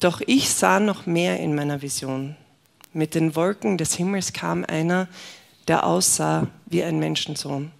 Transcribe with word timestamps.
Doch 0.00 0.22
ich 0.26 0.50
sah 0.50 0.80
noch 0.80 1.06
mehr 1.06 1.38
in 1.40 1.54
meiner 1.54 1.82
Vision. 1.82 2.36
Mit 2.92 3.14
den 3.14 3.36
Wolken 3.36 3.78
des 3.78 3.94
Himmels 3.94 4.32
kam 4.32 4.64
einer, 4.64 5.08
der 5.68 5.84
aussah 5.86 6.48
wie 6.66 6.82
ein 6.82 6.98
Menschensohn. 6.98 7.70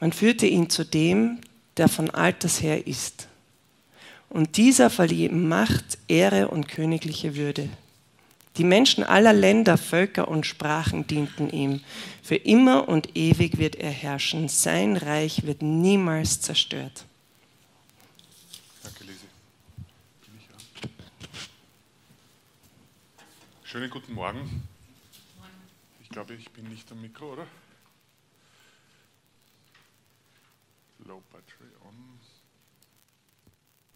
Man 0.00 0.12
führte 0.12 0.46
ihn 0.46 0.68
zu 0.68 0.84
dem, 0.84 1.40
der 1.76 1.88
von 1.88 2.10
alters 2.10 2.60
her 2.60 2.86
ist. 2.86 3.28
Und 4.28 4.56
dieser 4.56 4.90
verlieh 4.90 5.26
ihm 5.26 5.48
Macht, 5.48 5.98
Ehre 6.08 6.48
und 6.48 6.68
königliche 6.68 7.36
Würde. 7.36 7.68
Die 8.56 8.64
Menschen 8.64 9.04
aller 9.04 9.32
Länder, 9.32 9.76
Völker 9.76 10.28
und 10.28 10.46
Sprachen 10.46 11.06
dienten 11.06 11.50
ihm. 11.50 11.80
Für 12.22 12.36
immer 12.36 12.88
und 12.88 13.16
ewig 13.16 13.58
wird 13.58 13.76
er 13.76 13.90
herrschen. 13.90 14.48
Sein 14.48 14.96
Reich 14.96 15.44
wird 15.46 15.62
niemals 15.62 16.40
zerstört. 16.40 17.04
Danke, 18.82 19.04
Lisi. 19.04 19.26
Schönen 23.66 23.90
guten 23.90 24.14
Morgen. 24.14 24.62
Ich 26.00 26.08
glaube, 26.08 26.34
ich 26.34 26.48
bin 26.52 26.68
nicht 26.68 26.88
am 26.92 27.00
Mikro, 27.00 27.32
oder? 27.32 27.48
Low 31.00 31.20
Battery 31.32 31.72
on. 31.84 32.20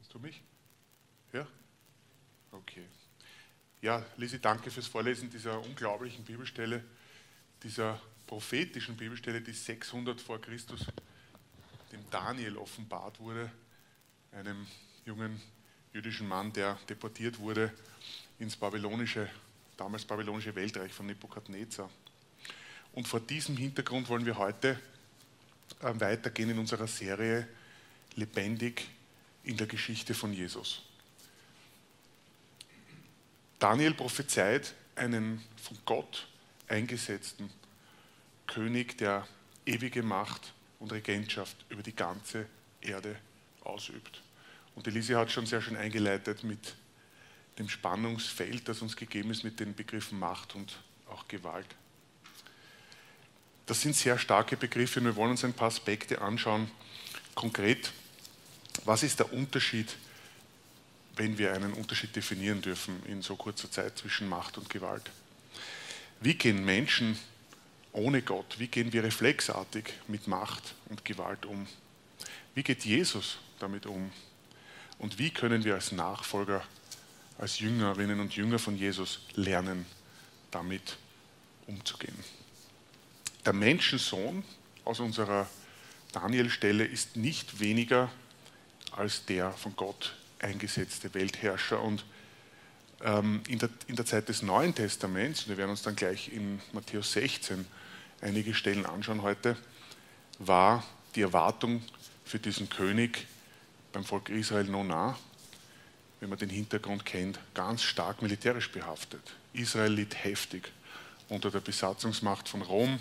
Hast 0.00 0.12
du 0.12 0.18
mich? 0.18 0.42
Ja? 1.32 1.46
Okay. 2.50 2.84
Ja, 3.80 4.04
Lisi, 4.16 4.40
danke 4.40 4.72
fürs 4.72 4.88
Vorlesen 4.88 5.30
dieser 5.30 5.60
unglaublichen 5.60 6.24
Bibelstelle, 6.24 6.82
dieser 7.62 8.02
prophetischen 8.26 8.96
Bibelstelle, 8.96 9.40
die 9.40 9.52
600 9.52 10.20
vor 10.20 10.40
Christus 10.40 10.84
dem 11.92 12.10
Daniel 12.10 12.56
offenbart 12.56 13.20
wurde, 13.20 13.52
einem 14.32 14.66
jungen 15.04 15.40
jüdischen 15.92 16.26
Mann, 16.26 16.52
der 16.52 16.74
deportiert 16.88 17.38
wurde 17.38 17.72
ins 18.40 18.56
babylonische, 18.56 19.30
damals 19.80 20.04
babylonische 20.04 20.54
Weltreich 20.54 20.92
von 20.92 21.06
Nebukadnezar. 21.06 21.88
Und 22.92 23.08
vor 23.08 23.18
diesem 23.18 23.56
Hintergrund 23.56 24.10
wollen 24.10 24.26
wir 24.26 24.36
heute 24.36 24.78
äh, 25.80 25.98
weitergehen 25.98 26.50
in 26.50 26.58
unserer 26.58 26.86
Serie 26.86 27.48
Lebendig 28.14 28.86
in 29.42 29.56
der 29.56 29.66
Geschichte 29.66 30.12
von 30.12 30.34
Jesus. 30.34 30.82
Daniel 33.58 33.94
prophezeit 33.94 34.74
einen 34.96 35.42
von 35.56 35.78
Gott 35.86 36.28
eingesetzten 36.68 37.48
König, 38.46 38.98
der 38.98 39.26
ewige 39.64 40.02
Macht 40.02 40.52
und 40.78 40.92
Regentschaft 40.92 41.56
über 41.70 41.82
die 41.82 41.96
ganze 41.96 42.44
Erde 42.82 43.16
ausübt. 43.62 44.22
Und 44.74 44.86
Elise 44.86 45.16
hat 45.16 45.30
schon 45.30 45.46
sehr 45.46 45.62
schön 45.62 45.76
eingeleitet 45.76 46.44
mit 46.44 46.74
dem 47.58 47.68
Spannungsfeld, 47.68 48.68
das 48.68 48.82
uns 48.82 48.96
gegeben 48.96 49.30
ist 49.30 49.44
mit 49.44 49.60
den 49.60 49.74
Begriffen 49.74 50.18
Macht 50.18 50.54
und 50.54 50.78
auch 51.08 51.28
Gewalt. 51.28 51.66
Das 53.66 53.82
sind 53.82 53.94
sehr 53.94 54.18
starke 54.18 54.56
Begriffe 54.56 55.00
und 55.00 55.06
wir 55.06 55.16
wollen 55.16 55.32
uns 55.32 55.44
ein 55.44 55.52
paar 55.52 55.68
Aspekte 55.68 56.20
anschauen. 56.20 56.70
Konkret, 57.34 57.92
was 58.84 59.02
ist 59.02 59.18
der 59.18 59.32
Unterschied 59.32 59.96
wenn 61.20 61.36
wir 61.36 61.52
einen 61.52 61.74
Unterschied 61.74 62.16
definieren 62.16 62.62
dürfen 62.62 63.02
in 63.04 63.20
so 63.20 63.36
kurzer 63.36 63.70
Zeit 63.70 63.98
zwischen 63.98 64.26
Macht 64.26 64.56
und 64.56 64.70
Gewalt. 64.70 65.10
Wie 66.20 66.32
gehen 66.32 66.64
Menschen 66.64 67.18
ohne 67.92 68.22
Gott, 68.22 68.58
wie 68.58 68.68
gehen 68.68 68.92
wir 68.94 69.04
reflexartig 69.04 69.92
mit 70.08 70.26
Macht 70.28 70.74
und 70.88 71.04
Gewalt 71.04 71.44
um? 71.44 71.66
Wie 72.54 72.62
geht 72.62 72.86
Jesus 72.86 73.36
damit 73.58 73.84
um? 73.84 74.10
Und 74.98 75.18
wie 75.18 75.30
können 75.30 75.62
wir 75.62 75.74
als 75.74 75.92
Nachfolger, 75.92 76.62
als 77.40 77.58
Jüngerinnen 77.58 78.20
und 78.20 78.36
Jünger 78.36 78.58
von 78.58 78.76
Jesus 78.76 79.20
lernen, 79.34 79.86
damit 80.50 80.98
umzugehen? 81.66 82.14
Der 83.46 83.54
Menschensohn 83.54 84.44
aus 84.84 85.00
unserer 85.00 85.48
Danielstelle 86.12 86.84
ist 86.84 87.16
nicht 87.16 87.58
weniger 87.60 88.10
als 88.92 89.24
der 89.24 89.52
von 89.52 89.74
Gott 89.74 90.14
eingesetzte 90.38 91.14
Weltherrscher. 91.14 91.80
Und 91.80 92.04
ähm, 93.02 93.42
in, 93.48 93.58
der, 93.58 93.70
in 93.86 93.96
der 93.96 94.04
Zeit 94.04 94.28
des 94.28 94.42
Neuen 94.42 94.74
Testaments, 94.74 95.48
wir 95.48 95.56
werden 95.56 95.70
uns 95.70 95.82
dann 95.82 95.96
gleich 95.96 96.30
in 96.32 96.60
Matthäus 96.72 97.12
16 97.12 97.66
einige 98.20 98.52
Stellen 98.54 98.84
anschauen 98.84 99.22
heute, 99.22 99.56
war 100.38 100.84
die 101.14 101.22
Erwartung 101.22 101.82
für 102.24 102.38
diesen 102.38 102.68
König 102.68 103.26
beim 103.92 104.04
Volk 104.04 104.28
Israel 104.28 104.64
noch 104.64 104.84
nah, 104.84 105.18
wenn 106.20 106.28
man 106.28 106.38
den 106.38 106.50
Hintergrund 106.50 107.04
kennt, 107.06 107.38
ganz 107.54 107.82
stark 107.82 108.22
militärisch 108.22 108.70
behaftet. 108.70 109.22
Israel 109.52 109.92
litt 109.92 110.22
heftig 110.22 110.70
unter 111.28 111.50
der 111.50 111.60
Besatzungsmacht 111.60 112.48
von 112.48 112.62
Rom 112.62 113.00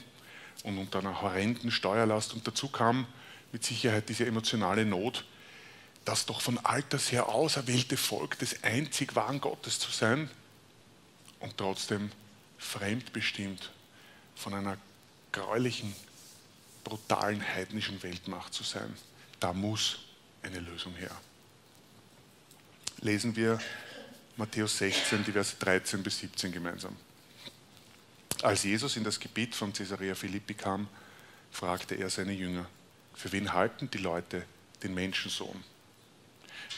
und 0.64 0.78
unter 0.78 1.00
einer 1.00 1.22
horrenden 1.22 1.72
Steuerlast. 1.72 2.34
Und 2.34 2.48
dazu 2.48 2.70
kam 2.70 3.06
mit 3.52 3.64
Sicherheit 3.64 4.08
diese 4.08 4.26
emotionale 4.26 4.86
Not, 4.86 5.26
das 6.06 6.26
doch 6.26 6.42
von 6.42 6.58
alters 6.60 7.12
her 7.12 7.30
auserwählte 7.30 7.98
Volk 7.98 8.40
des 8.40 8.64
einzig 8.64 9.16
wahren 9.16 9.42
Gottes 9.42 9.80
zu 9.80 9.92
sein 9.92 10.30
und 11.40 11.58
trotzdem 11.58 12.12
fremdbestimmt 12.58 13.72
von 14.36 14.54
einer 14.54 14.78
gräulichen, 15.32 15.94
brutalen 16.84 17.46
heidnischen 17.46 18.02
Weltmacht 18.02 18.54
zu 18.54 18.64
sein. 18.64 18.94
Da 19.40 19.54
muss 19.54 20.00
eine 20.42 20.60
Lösung 20.60 20.94
her. 20.96 21.16
Lesen 23.02 23.34
wir 23.36 23.60
Matthäus 24.36 24.78
16, 24.78 25.24
die 25.24 25.32
Verse 25.32 25.56
13 25.58 26.04
bis 26.04 26.20
17 26.20 26.52
gemeinsam. 26.52 26.96
Als 28.42 28.64
Jesus 28.64 28.98
in 28.98 29.06
das 29.06 29.20
Gebiet 29.20 29.56
von 29.56 29.72
Caesarea 29.72 30.16
Philippi 30.16 30.54
kam, 30.54 30.88
fragte 31.52 31.96
er 31.96 32.10
seine 32.10 32.34
Jünger, 32.34 32.66
für 33.14 33.32
wen 33.32 33.54
halten 33.54 33.90
die 33.90 34.00
Leute 34.00 34.44
den 34.84 34.94
Menschensohn? 34.94 35.64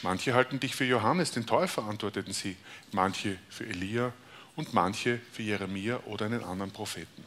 Manche 0.02 0.34
halten 0.34 0.60
dich 0.60 0.76
für 0.76 0.84
Johannes, 0.84 1.32
den 1.32 1.46
Täufer, 1.46 1.84
antworteten 1.84 2.32
sie, 2.32 2.56
manche 2.92 3.38
für 3.48 3.66
Elia 3.66 4.12
und 4.54 4.74
manche 4.74 5.20
für 5.32 5.42
Jeremia 5.42 6.00
oder 6.06 6.26
einen 6.26 6.44
anderen 6.44 6.70
Propheten. 6.70 7.24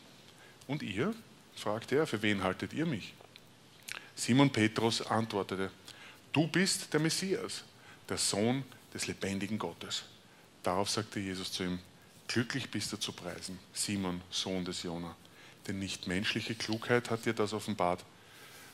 Und 0.68 0.84
ihr? 0.84 1.14
fragte 1.56 1.96
er, 1.96 2.08
für 2.08 2.22
wen 2.22 2.44
haltet 2.44 2.74
ihr 2.74 2.86
mich? 2.86 3.14
Simon 4.16 4.50
Petrus 4.50 5.02
antwortete, 5.02 5.70
du 6.32 6.48
bist 6.48 6.94
der 6.94 7.00
Messias, 7.00 7.64
der 8.10 8.18
Sohn 8.18 8.64
des 8.96 9.08
lebendigen 9.08 9.60
Gottes. 9.60 10.04
Darauf 10.64 10.90
sagte 10.90 11.20
Jesus 11.20 11.52
zu 11.52 11.64
ihm, 11.64 11.80
glücklich 12.28 12.72
bist 12.72 12.92
du 12.94 12.98
zu 12.98 13.12
preisen, 13.12 13.60
Simon, 13.74 14.22
Sohn 14.32 14.66
des 14.66 14.82
Jona, 14.82 15.16
denn 15.68 15.78
nicht 15.80 16.08
menschliche 16.08 16.56
Klugheit 16.56 17.12
hat 17.12 17.26
dir 17.26 17.34
das 17.34 17.54
offenbart, 17.54 18.04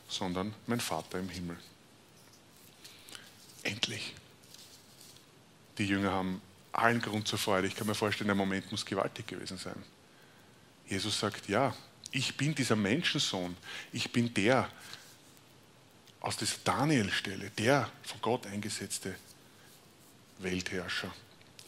sondern 0.07 0.53
mein 0.67 0.79
Vater 0.79 1.19
im 1.19 1.27
Himmel. 1.27 1.57
Endlich. 3.63 4.13
Die 5.77 5.85
Jünger 5.85 6.11
haben 6.11 6.41
allen 6.71 7.01
Grund 7.01 7.27
zur 7.27 7.39
Freude. 7.39 7.67
Ich 7.67 7.75
kann 7.75 7.87
mir 7.87 7.95
vorstellen, 7.95 8.27
der 8.27 8.35
Moment 8.35 8.71
muss 8.71 8.85
gewaltig 8.85 9.27
gewesen 9.27 9.57
sein. 9.57 9.81
Jesus 10.87 11.19
sagt, 11.19 11.49
ja, 11.49 11.75
ich 12.11 12.37
bin 12.37 12.53
dieser 12.53 12.75
Menschensohn. 12.75 13.57
Ich 13.91 14.11
bin 14.11 14.33
der 14.33 14.69
aus 16.19 16.37
dieser 16.37 16.57
Daniel-Stelle, 16.63 17.49
der 17.51 17.89
von 18.03 18.21
Gott 18.21 18.45
eingesetzte 18.45 19.15
Weltherrscher. 20.43 21.13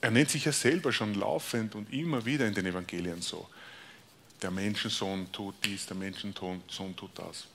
Er 0.01 0.11
nennt 0.11 0.29
sich 0.29 0.45
ja 0.45 0.51
selber 0.51 0.91
schon 0.91 1.13
laufend 1.13 1.75
und 1.75 1.91
immer 1.93 2.25
wieder 2.25 2.45
in 2.47 2.53
den 2.53 2.65
Evangelien 2.65 3.21
so. 3.21 3.47
Der 4.41 4.51
Menschensohn 4.51 5.31
tut 5.31 5.55
dies, 5.63 5.85
der 5.85 5.95
Menschensohn 5.95 6.61
tut 6.95 7.11
das. 7.15 7.45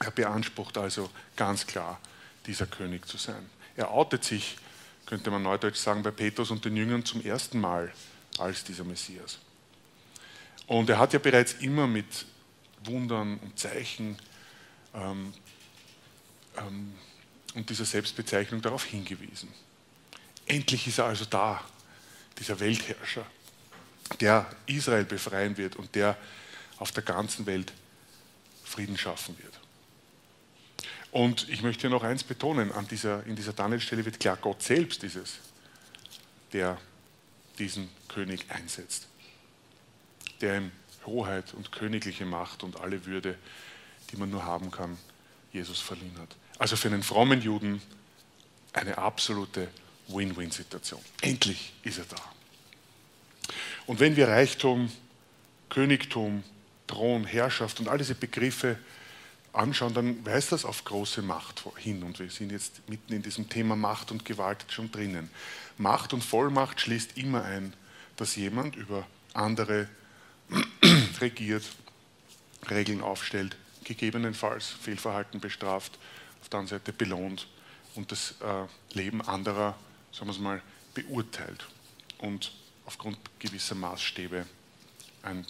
Er 0.00 0.10
beansprucht 0.10 0.76
also 0.78 1.10
ganz 1.36 1.66
klar, 1.66 2.00
dieser 2.46 2.66
König 2.66 3.06
zu 3.06 3.16
sein. 3.16 3.48
Er 3.76 3.92
outet 3.92 4.24
sich, 4.24 4.56
könnte 5.06 5.30
man 5.30 5.42
neudeutsch 5.42 5.76
sagen, 5.76 6.02
bei 6.02 6.10
Petrus 6.10 6.50
und 6.50 6.64
den 6.64 6.76
Jüngern 6.76 7.04
zum 7.04 7.24
ersten 7.24 7.60
Mal 7.60 7.92
als 8.38 8.64
dieser 8.64 8.84
Messias. 8.84 9.38
Und 10.66 10.90
er 10.90 10.98
hat 10.98 11.12
ja 11.12 11.18
bereits 11.18 11.54
immer 11.54 11.86
mit 11.86 12.26
Wundern 12.84 13.38
und 13.38 13.58
Zeichen 13.58 14.18
ähm, 14.94 15.32
ähm, 16.56 16.92
und 17.54 17.70
dieser 17.70 17.84
Selbstbezeichnung 17.84 18.60
darauf 18.60 18.84
hingewiesen. 18.84 19.48
Endlich 20.48 20.86
ist 20.86 20.98
er 20.98 21.04
also 21.04 21.26
da, 21.26 21.62
dieser 22.38 22.58
Weltherrscher, 22.58 23.26
der 24.20 24.46
Israel 24.66 25.04
befreien 25.04 25.56
wird 25.56 25.76
und 25.76 25.94
der 25.94 26.16
auf 26.78 26.92
der 26.92 27.02
ganzen 27.02 27.46
Welt 27.46 27.72
Frieden 28.64 28.96
schaffen 28.96 29.36
wird. 29.38 29.52
Und 31.10 31.48
ich 31.48 31.62
möchte 31.62 31.88
noch 31.88 32.02
eins 32.02 32.22
betonen, 32.22 32.72
an 32.72 32.86
dieser, 32.86 33.24
in 33.26 33.36
dieser 33.36 33.52
Danielstelle 33.52 34.04
wird 34.04 34.20
klar, 34.20 34.36
Gott 34.36 34.62
selbst 34.62 35.02
ist 35.04 35.16
es, 35.16 35.38
der 36.52 36.78
diesen 37.58 37.88
König 38.08 38.50
einsetzt, 38.50 39.06
der 40.40 40.58
ihm 40.58 40.72
Hoheit 41.06 41.54
und 41.54 41.72
königliche 41.72 42.26
Macht 42.26 42.62
und 42.62 42.80
alle 42.80 43.06
Würde, 43.06 43.36
die 44.10 44.16
man 44.16 44.30
nur 44.30 44.44
haben 44.44 44.70
kann, 44.70 44.96
Jesus 45.52 45.80
verliehen 45.80 46.16
hat. 46.18 46.36
Also 46.58 46.76
für 46.76 46.88
einen 46.88 47.02
frommen 47.02 47.40
Juden 47.40 47.80
eine 48.72 48.98
absolute 48.98 49.68
Win-Win-Situation. 50.08 51.00
Endlich 51.20 51.72
ist 51.82 51.98
er 51.98 52.04
da. 52.04 52.22
Und 53.86 54.00
wenn 54.00 54.16
wir 54.16 54.28
Reichtum, 54.28 54.90
Königtum, 55.68 56.42
Thron, 56.86 57.24
Herrschaft 57.24 57.80
und 57.80 57.88
all 57.88 57.98
diese 57.98 58.14
Begriffe 58.14 58.78
anschauen, 59.52 59.94
dann 59.94 60.24
weist 60.24 60.52
das 60.52 60.64
auf 60.64 60.84
große 60.84 61.22
Macht 61.22 61.64
hin. 61.76 62.02
Und 62.02 62.18
wir 62.18 62.30
sind 62.30 62.52
jetzt 62.52 62.88
mitten 62.88 63.12
in 63.12 63.22
diesem 63.22 63.48
Thema 63.48 63.76
Macht 63.76 64.10
und 64.10 64.24
Gewalt 64.24 64.64
schon 64.68 64.90
drinnen. 64.90 65.30
Macht 65.76 66.12
und 66.12 66.22
Vollmacht 66.22 66.80
schließt 66.80 67.16
immer 67.16 67.44
ein, 67.44 67.72
dass 68.16 68.36
jemand 68.36 68.76
über 68.76 69.06
andere 69.34 69.88
regiert, 71.20 71.64
Regeln 72.70 73.00
aufstellt, 73.00 73.56
gegebenenfalls 73.84 74.66
Fehlverhalten 74.66 75.40
bestraft, 75.40 75.98
auf 76.42 76.48
der 76.48 76.60
anderen 76.60 76.80
Seite 76.80 76.92
belohnt 76.92 77.48
und 77.94 78.12
das 78.12 78.34
äh, 78.40 78.94
Leben 78.96 79.22
anderer, 79.22 79.76
sagen 80.12 80.26
wir 80.26 80.32
es 80.32 80.38
mal, 80.38 80.62
beurteilt 80.94 81.66
und 82.18 82.52
aufgrund 82.86 83.18
gewisser 83.38 83.74
Maßstäbe 83.74 84.46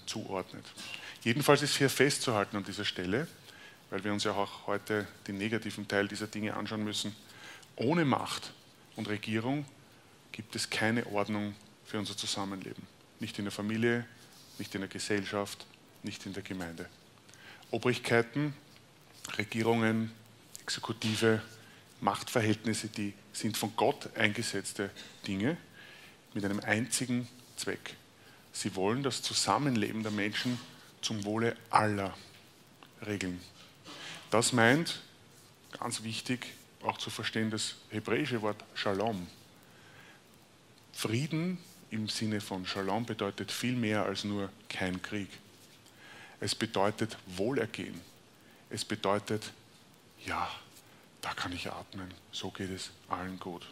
zuordnet. 0.07 0.65
Jedenfalls 1.23 1.63
ist 1.63 1.77
hier 1.77 1.89
festzuhalten 1.89 2.57
an 2.57 2.65
dieser 2.65 2.85
Stelle, 2.85 3.29
weil 3.91 4.03
wir 4.03 4.13
uns 4.13 4.25
ja 4.25 4.33
auch 4.33 4.67
heute 4.67 5.07
den 5.27 5.39
negativen 5.39 5.87
Teil 5.87 6.09
dieser 6.09 6.27
Dinge 6.27 6.55
anschauen 6.55 6.83
müssen. 6.83 7.15
Ohne 7.77 8.05
Macht 8.05 8.53
und 8.97 9.09
Regierung 9.09 9.65
gibt 10.33 10.57
es 10.57 10.69
keine 10.69 11.07
Ordnung 11.07 11.55
für 11.85 11.99
unser 11.99 12.17
Zusammenleben. 12.17 12.83
Nicht 13.21 13.39
in 13.39 13.45
der 13.45 13.53
Familie, 13.53 14.05
nicht 14.59 14.75
in 14.75 14.81
der 14.81 14.89
Gesellschaft, 14.89 15.65
nicht 16.03 16.27
in 16.27 16.33
der 16.33 16.43
Gemeinde. 16.43 16.89
Obrigkeiten, 17.71 18.55
Regierungen, 19.37 20.11
Exekutive, 20.63 21.41
Machtverhältnisse, 22.01 22.89
die 22.89 23.15
sind 23.33 23.57
von 23.57 23.73
Gott 23.77 24.17
eingesetzte 24.17 24.91
Dinge 25.27 25.57
mit 26.35 26.45
einem 26.45 26.61
einzigen 26.61 27.29
Zweck. 27.57 27.97
Sie 28.53 28.75
wollen 28.77 29.03
das 29.03 29.23
Zusammenleben 29.23 30.03
der 30.03 30.13
Menschen 30.13 30.59
zum 31.01 31.25
Wohle 31.25 31.57
aller 31.71 32.17
regeln. 33.07 33.41
Das 34.31 34.53
meint, 34.53 35.01
ganz 35.79 36.03
wichtig, 36.03 36.47
auch 36.83 36.99
zu 36.99 37.11
verstehen, 37.11 37.51
das 37.51 37.77
hebräische 37.91 38.43
Wort 38.43 38.63
Shalom. 38.75 39.27
Frieden 40.93 41.59
im 41.91 42.09
Sinne 42.09 42.41
von 42.41 42.67
Shalom 42.67 43.07
bedeutet 43.07 43.51
viel 43.51 43.77
mehr 43.77 44.05
als 44.05 44.25
nur 44.25 44.51
kein 44.69 45.01
Krieg. 45.01 45.29
Es 46.41 46.55
bedeutet 46.55 47.17
Wohlergehen. 47.27 48.01
Es 48.71 48.85
bedeutet, 48.85 49.53
ja, 50.27 50.49
da 51.29 51.35
kann 51.35 51.53
ich 51.53 51.71
atmen, 51.71 52.09
so 52.33 52.51
geht 52.51 52.71
es 52.71 52.91
allen 53.11 53.39
gut. 53.39 53.67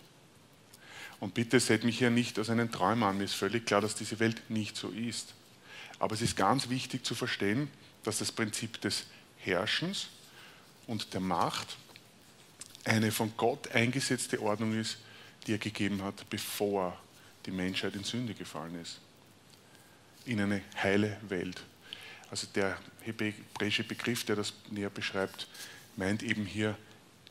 Und 1.20 1.32
bitte 1.32 1.58
seht 1.58 1.84
mich 1.84 1.96
hier 1.96 2.10
nicht 2.10 2.38
als 2.38 2.50
einen 2.50 2.70
Träumer 2.70 3.06
an. 3.06 3.16
Mir 3.16 3.24
ist 3.24 3.32
völlig 3.32 3.64
klar, 3.64 3.80
dass 3.80 3.94
diese 3.94 4.18
Welt 4.20 4.50
nicht 4.50 4.76
so 4.76 4.90
ist. 4.90 5.32
Aber 5.98 6.14
es 6.14 6.20
ist 6.20 6.36
ganz 6.36 6.68
wichtig 6.68 7.06
zu 7.06 7.14
verstehen, 7.14 7.70
dass 8.02 8.18
das 8.18 8.30
Prinzip 8.30 8.78
des 8.82 9.06
Herrschens 9.38 10.08
und 10.86 11.14
der 11.14 11.22
Macht 11.22 11.78
eine 12.84 13.10
von 13.10 13.32
Gott 13.38 13.70
eingesetzte 13.72 14.42
Ordnung 14.42 14.78
ist, 14.78 14.98
die 15.46 15.52
er 15.54 15.58
gegeben 15.58 16.02
hat, 16.02 16.28
bevor 16.28 16.94
die 17.46 17.52
Menschheit 17.52 17.94
in 17.94 18.04
Sünde 18.04 18.34
gefallen 18.34 18.78
ist. 18.82 19.00
In 20.26 20.42
eine 20.42 20.60
heile 20.82 21.16
Welt. 21.26 21.62
Also 22.30 22.48
der 22.54 22.76
hebräische 23.00 23.84
Begriff, 23.84 24.24
der 24.24 24.36
das 24.36 24.52
näher 24.70 24.90
beschreibt, 24.90 25.48
meint 25.96 26.22
eben 26.22 26.44
hier 26.44 26.76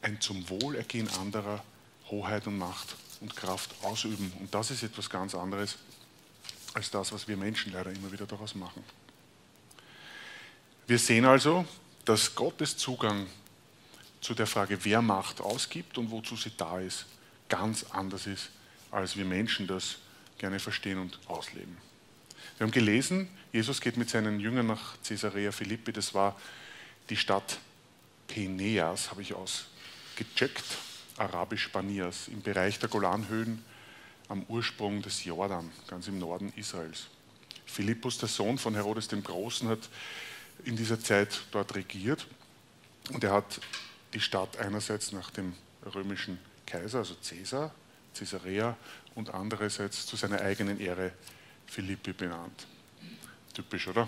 ein 0.05 0.21
zum 0.21 0.47
Wohlergehen 0.49 1.09
anderer 1.19 1.63
Hoheit 2.11 2.45
und 2.45 2.57
Macht 2.57 2.95
und 3.21 3.35
Kraft 3.35 3.71
ausüben. 3.83 4.31
Und 4.39 4.53
das 4.53 4.69
ist 4.69 4.83
etwas 4.83 5.09
ganz 5.09 5.33
anderes 5.33 5.77
als 6.73 6.91
das, 6.91 7.11
was 7.11 7.27
wir 7.27 7.37
Menschen 7.37 7.73
leider 7.73 7.91
immer 7.91 8.11
wieder 8.11 8.27
daraus 8.27 8.53
machen. 8.53 8.83
Wir 10.85 10.99
sehen 10.99 11.25
also, 11.25 11.65
dass 12.03 12.35
Gottes 12.35 12.77
Zugang 12.77 13.25
zu 14.21 14.35
der 14.35 14.45
Frage, 14.45 14.77
wer 14.83 15.01
Macht 15.01 15.41
ausgibt 15.41 15.97
und 15.97 16.11
wozu 16.11 16.35
sie 16.35 16.51
da 16.55 16.79
ist, 16.79 17.05
ganz 17.49 17.85
anders 17.89 18.27
ist, 18.27 18.49
als 18.91 19.17
wir 19.17 19.25
Menschen 19.25 19.65
das 19.65 19.97
gerne 20.37 20.59
verstehen 20.59 20.99
und 20.99 21.19
ausleben. 21.27 21.77
Wir 22.57 22.65
haben 22.65 22.71
gelesen, 22.71 23.27
Jesus 23.51 23.81
geht 23.81 23.97
mit 23.97 24.09
seinen 24.09 24.39
Jüngern 24.39 24.67
nach 24.67 25.01
Caesarea 25.01 25.51
Philippi, 25.51 25.91
das 25.91 26.13
war 26.13 26.39
die 27.09 27.17
Stadt 27.17 27.59
Peneas, 28.27 29.09
habe 29.09 29.21
ich 29.23 29.33
ausgecheckt, 30.15 30.63
arabisch 31.17 31.69
Banias, 31.71 32.29
im 32.29 32.41
Bereich 32.41 32.79
der 32.79 32.87
Golanhöhen 32.87 33.63
am 34.29 34.43
Ursprung 34.47 35.01
des 35.01 35.25
Jordan, 35.25 35.69
ganz 35.87 36.07
im 36.07 36.19
Norden 36.19 36.53
Israels. 36.55 37.07
Philippus, 37.65 38.17
der 38.17 38.29
Sohn 38.29 38.57
von 38.57 38.75
Herodes 38.75 39.09
dem 39.09 39.21
Großen, 39.21 39.67
hat 39.67 39.89
in 40.63 40.77
dieser 40.77 41.01
Zeit 41.01 41.41
dort 41.51 41.75
regiert 41.75 42.25
und 43.11 43.25
er 43.25 43.33
hat 43.33 43.59
die 44.13 44.21
Stadt 44.21 44.57
einerseits 44.57 45.11
nach 45.11 45.31
dem 45.31 45.53
römischen 45.93 46.39
Kaiser, 46.65 46.99
also 46.99 47.15
Caesar, 47.27 47.75
Caesarea, 48.17 48.77
und 49.15 49.33
andererseits 49.33 50.05
zu 50.05 50.15
seiner 50.15 50.39
eigenen 50.39 50.79
Ehre 50.79 51.11
Philippi 51.67 52.13
benannt. 52.13 52.67
Typisch, 53.53 53.89
oder? 53.89 54.07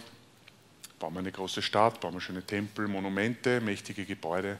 Bauen 0.99 1.13
wir 1.15 1.19
eine 1.19 1.33
große 1.33 1.61
Stadt, 1.61 1.99
bauen 1.99 2.13
wir 2.13 2.21
schöne 2.21 2.43
Tempel, 2.43 2.87
Monumente, 2.87 3.59
mächtige 3.59 4.05
Gebäude 4.05 4.57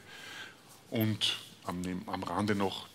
und 0.90 1.38
am, 1.64 1.82
am 2.06 2.22
Rande 2.22 2.54
noch 2.54 2.88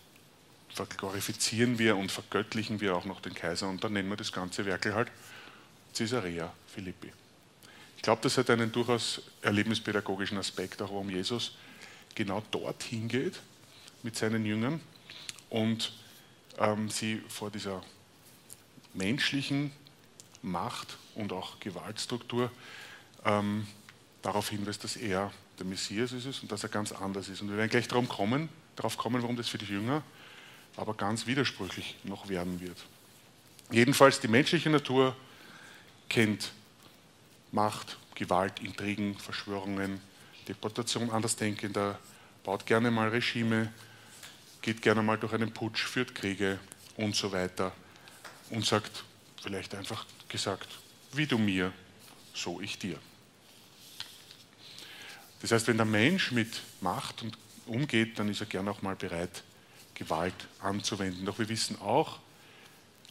verglorifizieren 0.74 1.78
wir 1.78 1.96
und 1.96 2.10
vergöttlichen 2.10 2.80
wir 2.80 2.96
auch 2.96 3.04
noch 3.04 3.20
den 3.20 3.34
Kaiser 3.34 3.68
und 3.68 3.84
dann 3.84 3.92
nennen 3.92 4.08
wir 4.08 4.16
das 4.16 4.32
ganze 4.32 4.66
Werkel 4.66 4.94
halt 4.94 5.10
Caesarea 5.96 6.52
Philippi. 6.66 7.12
Ich 7.96 8.02
glaube, 8.02 8.20
das 8.22 8.36
hat 8.36 8.50
einen 8.50 8.72
durchaus 8.72 9.22
erlebnispädagogischen 9.42 10.36
Aspekt, 10.36 10.82
auch 10.82 10.90
warum 10.90 11.08
Jesus 11.08 11.56
genau 12.14 12.42
dorthin 12.50 13.08
geht 13.08 13.40
mit 14.02 14.16
seinen 14.16 14.44
Jüngern 14.44 14.80
und 15.48 15.92
ähm, 16.58 16.90
sie 16.90 17.22
vor 17.28 17.50
dieser 17.50 17.82
menschlichen 18.92 19.72
Macht 20.42 20.98
und 21.14 21.32
auch 21.32 21.60
Gewaltstruktur 21.60 22.50
ähm, 23.24 23.66
darauf 24.24 24.48
hinweist, 24.48 24.82
dass 24.82 24.96
er 24.96 25.30
der 25.58 25.66
Messias 25.66 26.12
ist 26.12 26.42
und 26.42 26.50
dass 26.50 26.62
er 26.62 26.70
ganz 26.70 26.92
anders 26.92 27.28
ist. 27.28 27.42
Und 27.42 27.50
wir 27.50 27.56
werden 27.56 27.70
gleich 27.70 27.86
darauf 27.86 28.08
kommen, 28.08 28.48
darauf 28.74 28.96
kommen, 28.96 29.22
warum 29.22 29.36
das 29.36 29.48
für 29.48 29.58
die 29.58 29.66
Jünger 29.66 30.02
aber 30.76 30.94
ganz 30.94 31.26
widersprüchlich 31.26 31.96
noch 32.02 32.28
werden 32.28 32.60
wird. 32.60 32.76
Jedenfalls 33.70 34.20
die 34.20 34.28
menschliche 34.28 34.70
Natur 34.70 35.16
kennt 36.08 36.52
Macht, 37.52 37.98
Gewalt, 38.14 38.60
Intrigen, 38.60 39.16
Verschwörungen, 39.16 40.00
Deportation 40.48 41.10
Andersdenkender, 41.10 41.98
baut 42.42 42.66
gerne 42.66 42.90
mal 42.90 43.08
Regime, 43.08 43.72
geht 44.62 44.82
gerne 44.82 45.02
mal 45.02 45.16
durch 45.16 45.32
einen 45.32 45.52
Putsch, 45.52 45.84
führt 45.84 46.14
Kriege 46.14 46.58
und 46.96 47.14
so 47.14 47.30
weiter 47.30 47.72
und 48.50 48.66
sagt 48.66 49.04
vielleicht 49.40 49.74
einfach 49.74 50.04
gesagt, 50.28 50.68
wie 51.12 51.26
du 51.26 51.38
mir, 51.38 51.72
so 52.34 52.60
ich 52.60 52.78
dir. 52.78 52.98
Das 55.44 55.52
heißt, 55.52 55.66
wenn 55.66 55.76
der 55.76 55.84
Mensch 55.84 56.32
mit 56.32 56.62
Macht 56.80 57.22
umgeht, 57.66 58.18
dann 58.18 58.30
ist 58.30 58.40
er 58.40 58.46
gern 58.46 58.66
auch 58.66 58.80
mal 58.80 58.96
bereit, 58.96 59.44
Gewalt 59.92 60.32
anzuwenden. 60.58 61.26
Doch 61.26 61.38
wir 61.38 61.50
wissen 61.50 61.78
auch 61.82 62.18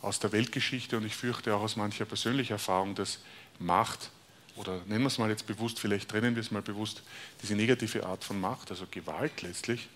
aus 0.01 0.17
der 0.17 0.31
Weltgeschichte 0.31 0.97
und 0.97 1.05
ich 1.05 1.15
fürchte 1.15 1.53
auch 1.53 1.61
aus 1.61 1.75
mancher 1.75 2.05
persönlicher 2.05 2.55
Erfahrung, 2.55 2.95
dass 2.95 3.19
Macht, 3.59 4.09
oder 4.55 4.81
nennen 4.87 5.03
wir 5.03 5.09
es 5.09 5.19
mal 5.19 5.29
jetzt 5.29 5.45
bewusst, 5.45 5.79
vielleicht 5.79 6.09
trennen 6.09 6.33
wir 6.33 6.41
es 6.41 6.49
mal 6.49 6.63
bewusst, 6.63 7.03
diese 7.43 7.53
negative 7.53 8.03
Art 8.03 8.23
von 8.23 8.41
Macht, 8.41 8.71
also 8.71 8.87
Gewalt 8.89 9.43
letztlich, 9.43 9.87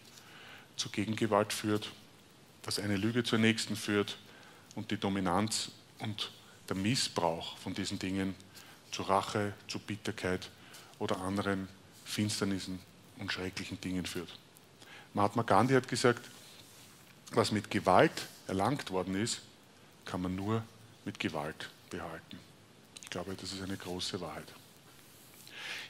zu 0.76 0.90
Gegengewalt 0.90 1.52
führt, 1.52 1.92
dass 2.62 2.78
eine 2.78 2.98
Lüge 2.98 3.24
zur 3.24 3.40
nächsten 3.40 3.76
führt 3.76 4.20
und 4.76 4.92
die 4.92 4.98
Dominanz 4.98 5.72
und 5.98 6.32
der 6.70 6.76
Missbrauch 6.76 7.58
von 7.58 7.74
diesen 7.74 7.98
Dingen 7.98 8.36
zu 8.92 9.02
Rache, 9.02 9.56
zu 9.68 9.80
Bitterkeit 9.80 10.52
oder 11.00 11.18
anderen 11.18 11.68
Finsternissen 12.08 12.80
und 13.18 13.32
schrecklichen 13.32 13.80
Dingen 13.82 14.06
führt. 14.06 14.30
Mahatma 15.14 15.44
Gandhi 15.44 15.74
hat 15.76 15.88
gesagt, 15.88 16.30
was 17.32 17.52
mit 17.52 17.70
Gewalt 17.70 18.28
erlangt 18.48 18.92
worden 18.92 19.16
ist, 19.16 19.42
kann 20.06 20.22
man 20.22 20.36
nur 20.36 20.64
mit 21.04 21.20
Gewalt 21.20 21.70
behalten. 21.90 22.40
Ich 23.04 23.10
glaube, 23.10 23.36
das 23.40 23.52
ist 23.52 23.62
eine 23.62 23.76
große 23.76 24.22
Wahrheit. 24.22 24.48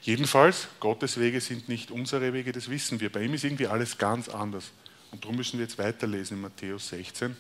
Jedenfalls, 0.01 0.67
Gottes 0.79 1.19
Wege 1.19 1.39
sind 1.39 1.69
nicht 1.69 1.91
unsere 1.91 2.33
Wege, 2.33 2.51
das 2.51 2.69
wissen 2.69 3.00
wir. 3.00 3.12
Bei 3.12 3.21
ihm 3.21 3.33
ist 3.33 3.43
irgendwie 3.43 3.67
alles 3.67 3.97
ganz 3.97 4.29
anders. 4.29 4.71
Und 5.12 5.24
darum 5.24 5.36
müssen 5.38 5.59
wir 5.59 5.65
jetzt 5.65 5.77
weiterlesen 5.77 6.38
in 6.38 6.41
Matthäus 6.41 6.89
16, 6.89 7.36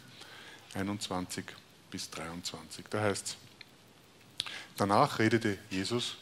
21 0.73 1.45
bis 1.89 2.09
23. 2.11 2.85
Da 2.89 3.01
heißt 3.01 3.27
es, 3.27 3.37
danach 4.75 5.19
redete 5.19 5.57
Jesus 5.69 6.17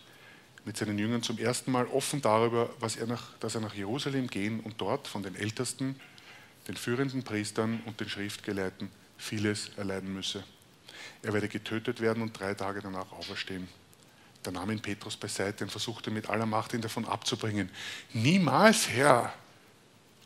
mit 0.66 0.76
seinen 0.78 0.98
Jüngern 0.98 1.22
zum 1.22 1.38
ersten 1.38 1.72
Mal 1.72 1.86
offen 1.88 2.22
darüber, 2.22 2.70
was 2.80 2.96
er 2.96 3.08
nach, 3.08 3.38
dass 3.40 3.56
er 3.56 3.62
nach 3.62 3.76
Jerusalem 3.76 4.28
gehen 4.28 4.60
und 4.60 4.82
dort 4.82 5.08
von 5.08 5.24
den 5.24 5.36
Ältesten 5.36 6.00
den 6.68 6.76
führenden 6.76 7.24
Priestern 7.24 7.82
und 7.86 8.00
den 8.00 8.10
Schriftgelehrten 8.10 8.90
vieles 9.18 9.70
erleiden 9.78 10.12
müsse. 10.14 10.44
Er 11.22 11.34
werde 11.34 11.48
getötet 11.48 12.02
werden 12.02 12.24
und 12.24 12.38
drei 12.38 12.54
Tage 12.54 12.82
danach 12.82 13.12
auferstehen. 13.12 13.68
Da 14.44 14.52
nahm 14.52 14.72
ihn 14.72 14.82
Petrus 14.82 15.18
beiseite 15.18 15.64
und 15.64 15.70
versuchte 15.70 16.12
mit 16.12 16.30
aller 16.30 16.46
Macht 16.46 16.74
ihn 16.74 16.82
davon 16.82 17.06
abzubringen. 17.06 17.70
Niemals, 18.14 18.90
Herr, 18.90 19.34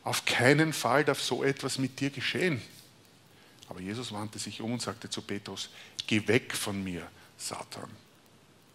auf 0.02 0.24
keinen 0.24 0.72
Fall 0.72 1.04
darf 1.04 1.22
so 1.22 1.44
etwas 1.44 1.78
mit 1.78 2.00
dir 2.00 2.10
geschehen. 2.10 2.60
Aber 3.68 3.80
Jesus 3.80 4.12
wandte 4.12 4.38
sich 4.38 4.60
um 4.60 4.72
und 4.72 4.82
sagte 4.82 5.08
zu 5.08 5.22
Petrus, 5.22 5.70
geh 6.06 6.26
weg 6.26 6.54
von 6.54 6.82
mir, 6.82 7.06
Satan. 7.38 7.88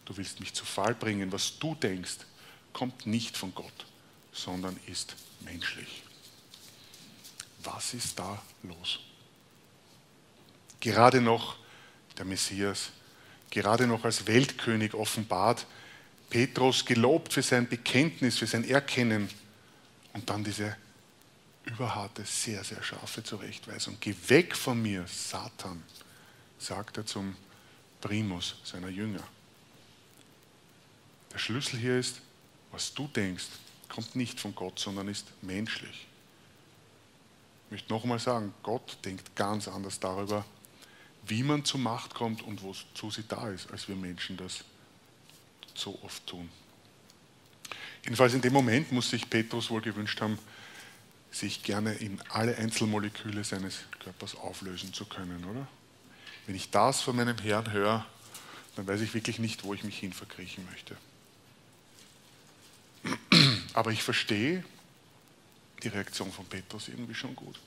Du 0.05 0.15
willst 0.17 0.39
mich 0.39 0.53
zu 0.53 0.65
Fall 0.65 0.93
bringen. 0.93 1.31
Was 1.31 1.57
du 1.59 1.75
denkst, 1.75 2.17
kommt 2.73 3.05
nicht 3.05 3.35
von 3.35 3.53
Gott, 3.53 3.85
sondern 4.31 4.77
ist 4.85 5.15
menschlich. 5.41 6.03
Was 7.63 7.93
ist 7.93 8.19
da 8.19 8.41
los? 8.63 8.99
Gerade 10.79 11.21
noch 11.21 11.55
der 12.17 12.25
Messias, 12.25 12.91
gerade 13.49 13.87
noch 13.87 14.05
als 14.05 14.27
Weltkönig 14.27 14.93
offenbart, 14.93 15.65
Petrus 16.29 16.85
gelobt 16.85 17.33
für 17.33 17.41
sein 17.41 17.67
Bekenntnis, 17.67 18.37
für 18.37 18.47
sein 18.47 18.67
Erkennen 18.67 19.29
und 20.13 20.29
dann 20.29 20.43
diese 20.43 20.75
überharte, 21.65 22.23
sehr, 22.25 22.63
sehr 22.63 22.83
scharfe 22.83 23.23
Zurechtweisung. 23.23 23.97
Geh 23.99 24.15
weg 24.27 24.55
von 24.55 24.81
mir, 24.81 25.05
Satan, 25.07 25.83
sagt 26.59 26.97
er 26.97 27.05
zum 27.05 27.35
Primus 28.01 28.55
seiner 28.63 28.89
Jünger. 28.89 29.23
Der 31.35 31.39
Schlüssel 31.39 31.77
hier 31.77 31.99
ist, 31.99 32.21
was 32.71 32.93
du 32.93 33.09
denkst, 33.09 33.47
kommt 33.89 34.15
nicht 34.15 34.39
von 34.39 34.55
Gott, 34.55 34.79
sondern 34.79 35.09
ist 35.09 35.27
menschlich. 35.41 36.07
Ich 37.65 37.71
möchte 37.71 37.91
nochmal 37.91 38.19
sagen, 38.19 38.53
Gott 38.63 38.97
denkt 39.03 39.35
ganz 39.35 39.67
anders 39.67 39.99
darüber, 39.99 40.45
wie 41.27 41.43
man 41.43 41.65
zur 41.65 41.81
Macht 41.81 42.13
kommt 42.13 42.41
und 42.41 42.63
wozu 42.63 43.11
sie 43.11 43.25
da 43.27 43.49
ist, 43.49 43.69
als 43.69 43.89
wir 43.89 43.97
Menschen 43.97 44.37
das 44.37 44.63
so 45.73 45.99
oft 46.03 46.25
tun. 46.25 46.49
Jedenfalls 48.05 48.33
in 48.33 48.41
dem 48.41 48.53
Moment 48.53 48.93
muss 48.93 49.09
sich 49.09 49.29
Petrus 49.29 49.69
wohl 49.69 49.81
gewünscht 49.81 50.21
haben, 50.21 50.39
sich 51.31 51.63
gerne 51.63 51.95
in 51.95 52.21
alle 52.29 52.55
Einzelmoleküle 52.55 53.43
seines 53.43 53.79
Körpers 53.99 54.35
auflösen 54.35 54.93
zu 54.93 55.03
können, 55.03 55.43
oder? 55.43 55.67
Wenn 56.45 56.55
ich 56.55 56.71
das 56.71 57.01
von 57.01 57.17
meinem 57.17 57.37
Herrn 57.39 57.73
höre, 57.73 58.05
dann 58.77 58.87
weiß 58.87 59.01
ich 59.01 59.13
wirklich 59.13 59.37
nicht, 59.37 59.65
wo 59.65 59.73
ich 59.73 59.83
mich 59.83 59.99
hin 59.99 60.13
verkriechen 60.13 60.65
möchte. 60.71 60.95
Aber 63.75 63.91
ich 63.91 64.01
verstehe 64.01 64.63
die 65.83 65.89
Reaktion 65.89 66.31
von 66.31 66.45
Petrus 66.45 66.87
irgendwie 66.87 67.13
schon 67.13 67.35
gut. 67.35 67.59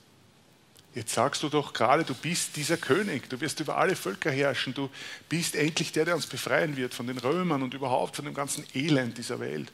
Jetzt 0.95 1.13
sagst 1.13 1.43
du 1.43 1.49
doch 1.49 1.71
gerade, 1.71 2.03
du 2.03 2.15
bist 2.15 2.55
dieser 2.55 2.77
König, 2.77 3.29
du 3.29 3.39
wirst 3.41 3.59
über 3.59 3.77
alle 3.77 3.95
Völker 3.95 4.31
herrschen, 4.31 4.73
du 4.73 4.89
bist 5.29 5.55
endlich 5.55 5.91
der, 5.91 6.05
der 6.05 6.15
uns 6.15 6.25
befreien 6.25 6.75
wird 6.77 6.95
von 6.95 7.05
den 7.05 7.19
Römern 7.19 7.61
und 7.61 7.75
überhaupt 7.75 8.15
von 8.15 8.25
dem 8.25 8.33
ganzen 8.33 8.65
Elend 8.73 9.19
dieser 9.19 9.39
Welt. 9.39 9.71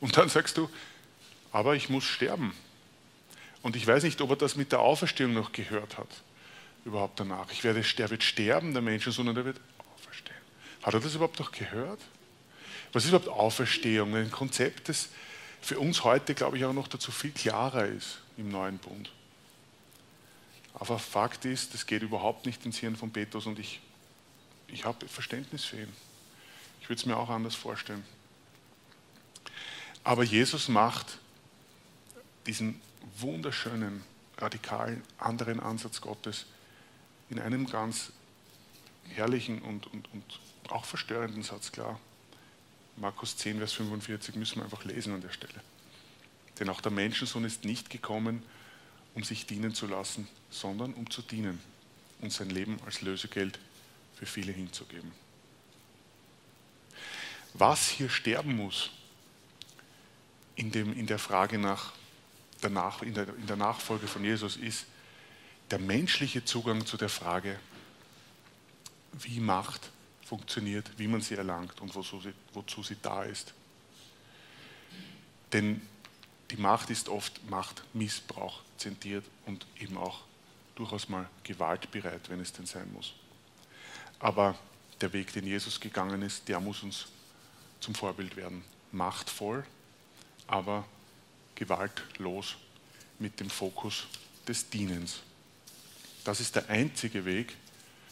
Und 0.00 0.16
dann 0.16 0.28
sagst 0.28 0.56
du, 0.56 0.68
aber 1.52 1.76
ich 1.76 1.88
muss 1.88 2.02
sterben. 2.02 2.52
Und 3.62 3.76
ich 3.76 3.86
weiß 3.86 4.02
nicht, 4.02 4.20
ob 4.22 4.30
er 4.30 4.36
das 4.36 4.56
mit 4.56 4.72
der 4.72 4.80
Auferstehung 4.80 5.34
noch 5.34 5.52
gehört 5.52 5.98
hat, 5.98 6.10
überhaupt 6.84 7.20
danach. 7.20 7.52
Ich 7.52 7.62
werde, 7.62 7.84
er 7.98 8.10
wird 8.10 8.24
sterben, 8.24 8.72
der 8.72 8.82
Mensch, 8.82 9.04
sondern 9.04 9.36
er 9.36 9.44
wird 9.44 9.60
auferstehen. 9.78 10.36
Hat 10.82 10.94
er 10.94 11.00
das 11.00 11.14
überhaupt 11.14 11.38
noch 11.38 11.52
gehört? 11.52 12.00
Was 12.92 13.04
ist 13.04 13.10
überhaupt 13.10 13.28
Auferstehung? 13.28 14.16
Ein 14.16 14.32
Konzept, 14.32 14.88
das 14.88 15.10
für 15.64 15.78
uns 15.78 16.04
heute, 16.04 16.34
glaube 16.34 16.58
ich, 16.58 16.64
auch 16.66 16.74
noch 16.74 16.88
dazu 16.88 17.10
viel 17.10 17.30
klarer 17.30 17.86
ist 17.86 18.18
im 18.36 18.50
neuen 18.50 18.76
Bund. 18.76 19.10
Aber 20.74 20.98
Fakt 20.98 21.46
ist, 21.46 21.72
das 21.72 21.86
geht 21.86 22.02
überhaupt 22.02 22.44
nicht 22.44 22.66
ins 22.66 22.76
Hirn 22.78 22.96
von 22.96 23.10
Petrus 23.10 23.46
und 23.46 23.58
ich, 23.58 23.80
ich 24.68 24.84
habe 24.84 25.08
Verständnis 25.08 25.64
für 25.64 25.80
ihn. 25.80 25.92
Ich 26.82 26.90
würde 26.90 27.00
es 27.00 27.06
mir 27.06 27.16
auch 27.16 27.30
anders 27.30 27.54
vorstellen. 27.54 28.04
Aber 30.02 30.22
Jesus 30.22 30.68
macht 30.68 31.18
diesen 32.46 32.78
wunderschönen, 33.16 34.04
radikalen, 34.36 35.02
anderen 35.16 35.60
Ansatz 35.60 36.02
Gottes 36.02 36.44
in 37.30 37.40
einem 37.40 37.66
ganz 37.66 38.12
herrlichen 39.08 39.62
und, 39.62 39.86
und, 39.86 40.12
und 40.12 40.40
auch 40.68 40.84
verstörenden 40.84 41.42
Satz 41.42 41.72
klar. 41.72 41.98
Markus 42.96 43.36
10, 43.36 43.58
Vers 43.58 43.72
45 43.72 44.36
müssen 44.36 44.56
wir 44.56 44.64
einfach 44.64 44.84
lesen 44.84 45.14
an 45.14 45.20
der 45.20 45.30
Stelle. 45.30 45.60
Denn 46.58 46.68
auch 46.68 46.80
der 46.80 46.92
Menschensohn 46.92 47.44
ist 47.44 47.64
nicht 47.64 47.90
gekommen, 47.90 48.42
um 49.14 49.24
sich 49.24 49.46
dienen 49.46 49.74
zu 49.74 49.86
lassen, 49.86 50.28
sondern 50.50 50.94
um 50.94 51.10
zu 51.10 51.22
dienen 51.22 51.60
und 52.20 52.32
sein 52.32 52.50
Leben 52.50 52.78
als 52.86 53.02
Lösegeld 53.02 53.58
für 54.14 54.26
viele 54.26 54.52
hinzugeben. 54.52 55.12
Was 57.54 57.88
hier 57.88 58.08
sterben 58.08 58.56
muss 58.56 58.90
in, 60.56 60.70
dem, 60.70 60.92
in 60.92 61.06
der 61.06 61.18
Frage 61.18 61.58
nach 61.58 61.92
der, 62.62 62.70
in, 63.02 63.14
der, 63.14 63.28
in 63.28 63.46
der 63.46 63.56
Nachfolge 63.56 64.06
von 64.06 64.24
Jesus 64.24 64.56
ist 64.56 64.86
der 65.70 65.78
menschliche 65.78 66.44
Zugang 66.44 66.86
zu 66.86 66.96
der 66.96 67.08
Frage, 67.08 67.58
wie 69.12 69.40
Macht 69.40 69.90
funktioniert, 70.34 70.90
wie 70.96 71.06
man 71.06 71.20
sie 71.20 71.36
erlangt 71.36 71.80
und 71.80 71.94
wozu 71.94 72.20
sie, 72.20 72.34
wozu 72.54 72.82
sie 72.82 72.96
da 73.00 73.22
ist. 73.22 73.54
Denn 75.52 75.80
die 76.50 76.56
Macht 76.56 76.90
ist 76.90 77.08
oft 77.08 77.48
Machtmissbrauch 77.48 78.62
zentriert 78.76 79.24
und 79.46 79.64
eben 79.78 79.96
auch 79.96 80.22
durchaus 80.74 81.08
mal 81.08 81.28
gewaltbereit, 81.44 82.28
wenn 82.30 82.40
es 82.40 82.52
denn 82.52 82.66
sein 82.66 82.92
muss. 82.92 83.12
Aber 84.18 84.58
der 85.00 85.12
Weg, 85.12 85.32
den 85.32 85.46
Jesus 85.46 85.78
gegangen 85.78 86.20
ist, 86.22 86.48
der 86.48 86.58
muss 86.58 86.82
uns 86.82 87.06
zum 87.78 87.94
Vorbild 87.94 88.34
werden. 88.34 88.64
Machtvoll, 88.90 89.64
aber 90.48 90.84
gewaltlos 91.54 92.56
mit 93.20 93.38
dem 93.38 93.50
Fokus 93.50 94.08
des 94.48 94.68
Dienens. 94.68 95.20
Das 96.24 96.40
ist 96.40 96.56
der 96.56 96.68
einzige 96.70 97.24
Weg 97.24 97.56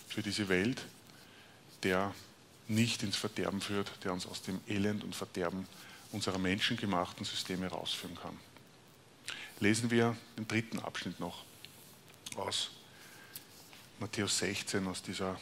für 0.07 0.23
diese 0.23 0.49
Welt, 0.49 0.87
der 1.83 2.15
nicht 2.69 3.03
ins 3.03 3.17
Verderben 3.17 3.61
führt, 3.61 3.93
der 4.05 4.13
uns 4.13 4.27
aus 4.27 4.43
dem 4.43 4.61
Elend 4.67 5.05
und 5.05 5.15
Verderben 5.15 5.67
unserer 6.13 6.39
menschengemachten 6.39 7.25
Systeme 7.25 7.69
herausführen 7.69 8.17
kann. 8.21 8.39
Lesen 9.61 9.91
wir 9.91 10.17
den 10.37 10.49
dritten 10.49 10.79
Abschnitt 10.81 11.21
noch 11.21 11.45
aus 12.37 12.71
Matthäus 14.01 14.39
16, 14.39 14.87
aus 14.87 15.03
dieser 15.03 15.39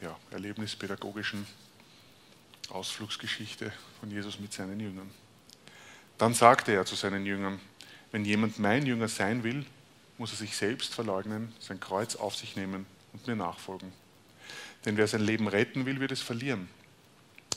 ja, 0.00 0.16
erlebnispädagogischen 0.30 1.46
Ausflugsgeschichte 2.70 3.72
von 4.00 4.10
Jesus 4.10 4.38
mit 4.38 4.52
seinen 4.52 4.78
Jüngern. 4.78 5.10
Dann 6.18 6.34
sagte 6.34 6.72
er 6.72 6.84
zu 6.84 6.94
seinen 6.94 7.26
Jüngern, 7.26 7.60
wenn 8.12 8.24
jemand 8.24 8.58
mein 8.58 8.86
Jünger 8.86 9.08
sein 9.08 9.42
will, 9.42 9.64
muss 10.18 10.32
er 10.32 10.36
sich 10.36 10.56
selbst 10.56 10.94
verleugnen, 10.94 11.52
sein 11.60 11.80
Kreuz 11.80 12.16
auf 12.16 12.36
sich 12.36 12.56
nehmen 12.56 12.86
und 13.12 13.26
mir 13.26 13.36
nachfolgen. 13.36 13.92
Denn 14.84 14.96
wer 14.96 15.06
sein 15.06 15.22
Leben 15.22 15.48
retten 15.48 15.86
will, 15.86 16.00
wird 16.00 16.12
es 16.12 16.22
verlieren. 16.22 16.68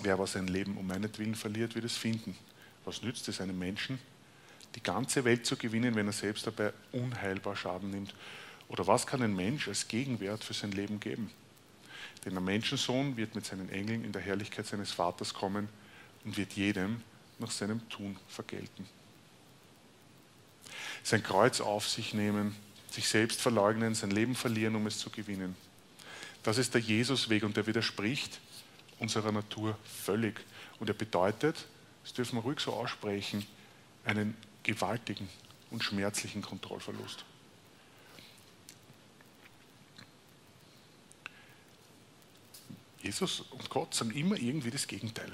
Wer 0.02 0.14
aber 0.14 0.28
sein 0.28 0.48
Leben 0.48 0.78
um 0.78 0.88
meinetwillen 0.88 1.36
verliert, 1.36 1.76
wird 1.76 1.86
es 1.86 1.98
finden. 1.98 2.36
Was 2.86 3.04
nützt 3.04 3.28
es 3.28 3.40
einem 3.42 3.60
Menschen, 3.60 4.00
die 4.76 4.82
ganze 4.82 5.24
Welt 5.24 5.46
zu 5.46 5.56
gewinnen, 5.56 5.96
wenn 5.96 6.08
er 6.08 6.14
selbst 6.14 6.48
dabei 6.48 6.74
unheilbar 6.92 7.56
Schaden 7.56 7.92
nimmt? 7.92 8.16
Oder 8.68 8.88
was 8.88 9.06
kann 9.06 9.22
ein 9.22 9.36
Mensch 9.36 9.68
als 9.68 9.88
Gegenwert 9.88 10.44
für 10.44 10.54
sein 10.54 10.72
Leben 10.72 11.00
geben? 11.00 11.30
Denn 12.26 12.34
der 12.34 12.42
Menschensohn 12.42 13.18
wird 13.18 13.36
mit 13.36 13.46
seinen 13.46 13.70
Engeln 13.70 14.04
in 14.04 14.12
der 14.12 14.22
Herrlichkeit 14.22 14.66
seines 14.66 14.92
Vaters 14.92 15.34
kommen 15.34 15.68
und 16.24 16.38
wird 16.38 16.54
jedem 16.54 17.02
nach 17.40 17.52
seinem 17.52 17.88
Tun 17.90 18.18
vergelten. 18.28 18.88
Sein 21.04 21.24
Kreuz 21.24 21.62
auf 21.62 21.88
sich 21.88 22.14
nehmen, 22.14 22.56
sich 22.92 23.08
selbst 23.08 23.42
verleugnen, 23.42 23.96
sein 23.96 24.12
Leben 24.12 24.36
verlieren, 24.36 24.76
um 24.76 24.86
es 24.88 25.00
zu 25.00 25.10
gewinnen. 25.10 25.56
Das 26.44 26.58
ist 26.58 26.74
der 26.74 26.82
Jesusweg 26.82 27.44
und 27.44 27.56
der 27.56 27.68
widerspricht 27.68 28.40
unserer 29.00 29.32
Natur 29.32 29.78
völlig. 29.84 30.40
Und 30.80 30.90
er 30.90 30.94
bedeutet, 30.94 31.66
das 32.04 32.14
dürfen 32.14 32.38
wir 32.38 32.42
ruhig 32.42 32.60
so 32.60 32.74
aussprechen, 32.74 33.46
einen 34.06 34.36
gewaltigen 34.64 35.30
und 35.70 35.84
schmerzlichen 35.84 36.42
Kontrollverlust. 36.42 37.26
Jesus 43.02 43.42
und 43.52 43.70
Gott 43.70 43.94
sagen 43.94 44.12
immer 44.12 44.36
irgendwie 44.36 44.70
das 44.70 44.88
Gegenteil 44.88 45.32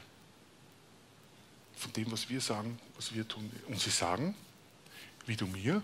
von 1.75 1.93
dem, 1.93 2.11
was 2.11 2.29
wir 2.29 2.41
sagen, 2.41 2.79
was 2.95 3.13
wir 3.13 3.27
tun. 3.27 3.51
Und 3.67 3.79
sie 3.79 3.89
sagen, 3.89 4.35
wie 5.25 5.35
du 5.35 5.45
mir, 5.47 5.83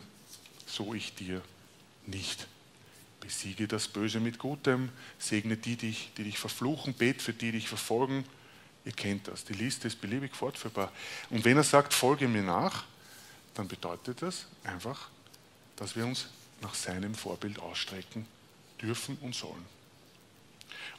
so 0.65 0.93
ich 0.93 1.13
dir 1.13 1.41
nicht. 2.05 2.47
Besiege 3.23 3.69
das 3.69 3.87
Böse 3.87 4.19
mit 4.19 4.37
Gutem, 4.37 4.89
segne 5.17 5.55
die, 5.55 5.77
die 5.77 5.87
dich, 5.87 6.11
die 6.17 6.25
dich 6.25 6.37
verfluchen, 6.37 6.93
bet 6.93 7.21
für 7.21 7.31
die, 7.31 7.51
die 7.51 7.59
dich 7.59 7.69
verfolgen. 7.69 8.25
Ihr 8.83 8.91
kennt 8.91 9.29
das, 9.29 9.45
die 9.45 9.53
Liste 9.53 9.87
ist 9.87 10.01
beliebig 10.01 10.35
fortführbar. 10.35 10.91
Und 11.29 11.45
wenn 11.45 11.55
er 11.55 11.63
sagt, 11.63 11.93
folge 11.93 12.27
mir 12.27 12.41
nach, 12.41 12.83
dann 13.53 13.69
bedeutet 13.69 14.21
das 14.21 14.47
einfach, 14.65 15.09
dass 15.77 15.95
wir 15.95 16.05
uns 16.05 16.27
nach 16.61 16.75
seinem 16.75 17.15
Vorbild 17.15 17.59
ausstrecken 17.59 18.25
dürfen 18.81 19.17
und 19.21 19.33
sollen. 19.33 19.65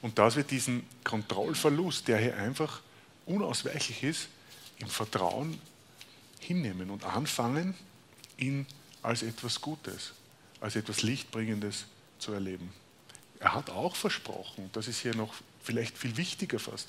Und 0.01 0.19
dass 0.19 0.37
wir 0.37 0.45
diesen 0.45 0.87
Kontrollverlust, 1.05 2.09
der 2.09 2.19
hier 2.19 2.37
einfach 2.39 2.81
unausweichlich 3.27 4.03
ist, 4.03 4.29
im 4.79 4.89
Vertrauen 4.89 5.61
hinnehmen 6.41 6.91
und 6.91 7.05
anfangen, 7.05 7.75
ihn 8.39 8.67
als 9.03 9.23
etwas 9.23 9.61
Gutes, 9.61 10.13
als 10.61 10.77
etwas 10.77 11.03
Lichtbringendes 11.03 11.85
zu 12.25 12.33
erleben. 12.33 12.73
Er 13.39 13.55
hat 13.55 13.71
auch 13.71 13.95
versprochen, 13.95 14.71
das 14.73 14.89
ist 14.89 15.01
hier 15.01 15.15
noch 15.15 15.35
vielleicht 15.63 15.97
viel 15.99 16.17
wichtiger 16.17 16.59
fast, 16.59 16.89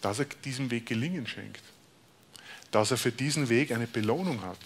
dass 0.00 0.18
er 0.18 0.26
diesem 0.44 0.70
Weg 0.70 0.86
Gelingen 0.86 1.26
schenkt, 1.26 1.62
dass 2.70 2.90
er 2.90 2.98
für 2.98 3.12
diesen 3.12 3.48
Weg 3.48 3.72
eine 3.72 3.86
Belohnung 3.86 4.42
hat, 4.42 4.58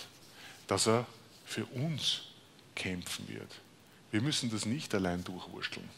dass 0.66 0.88
er 0.88 1.06
für 1.46 1.64
uns 1.66 2.22
kämpfen 2.74 3.28
wird. 3.28 3.60
Wir 4.10 4.20
müssen 4.20 4.50
das 4.50 4.66
nicht 4.66 4.94
allein 4.94 5.22
durchwurschteln. 5.22 5.88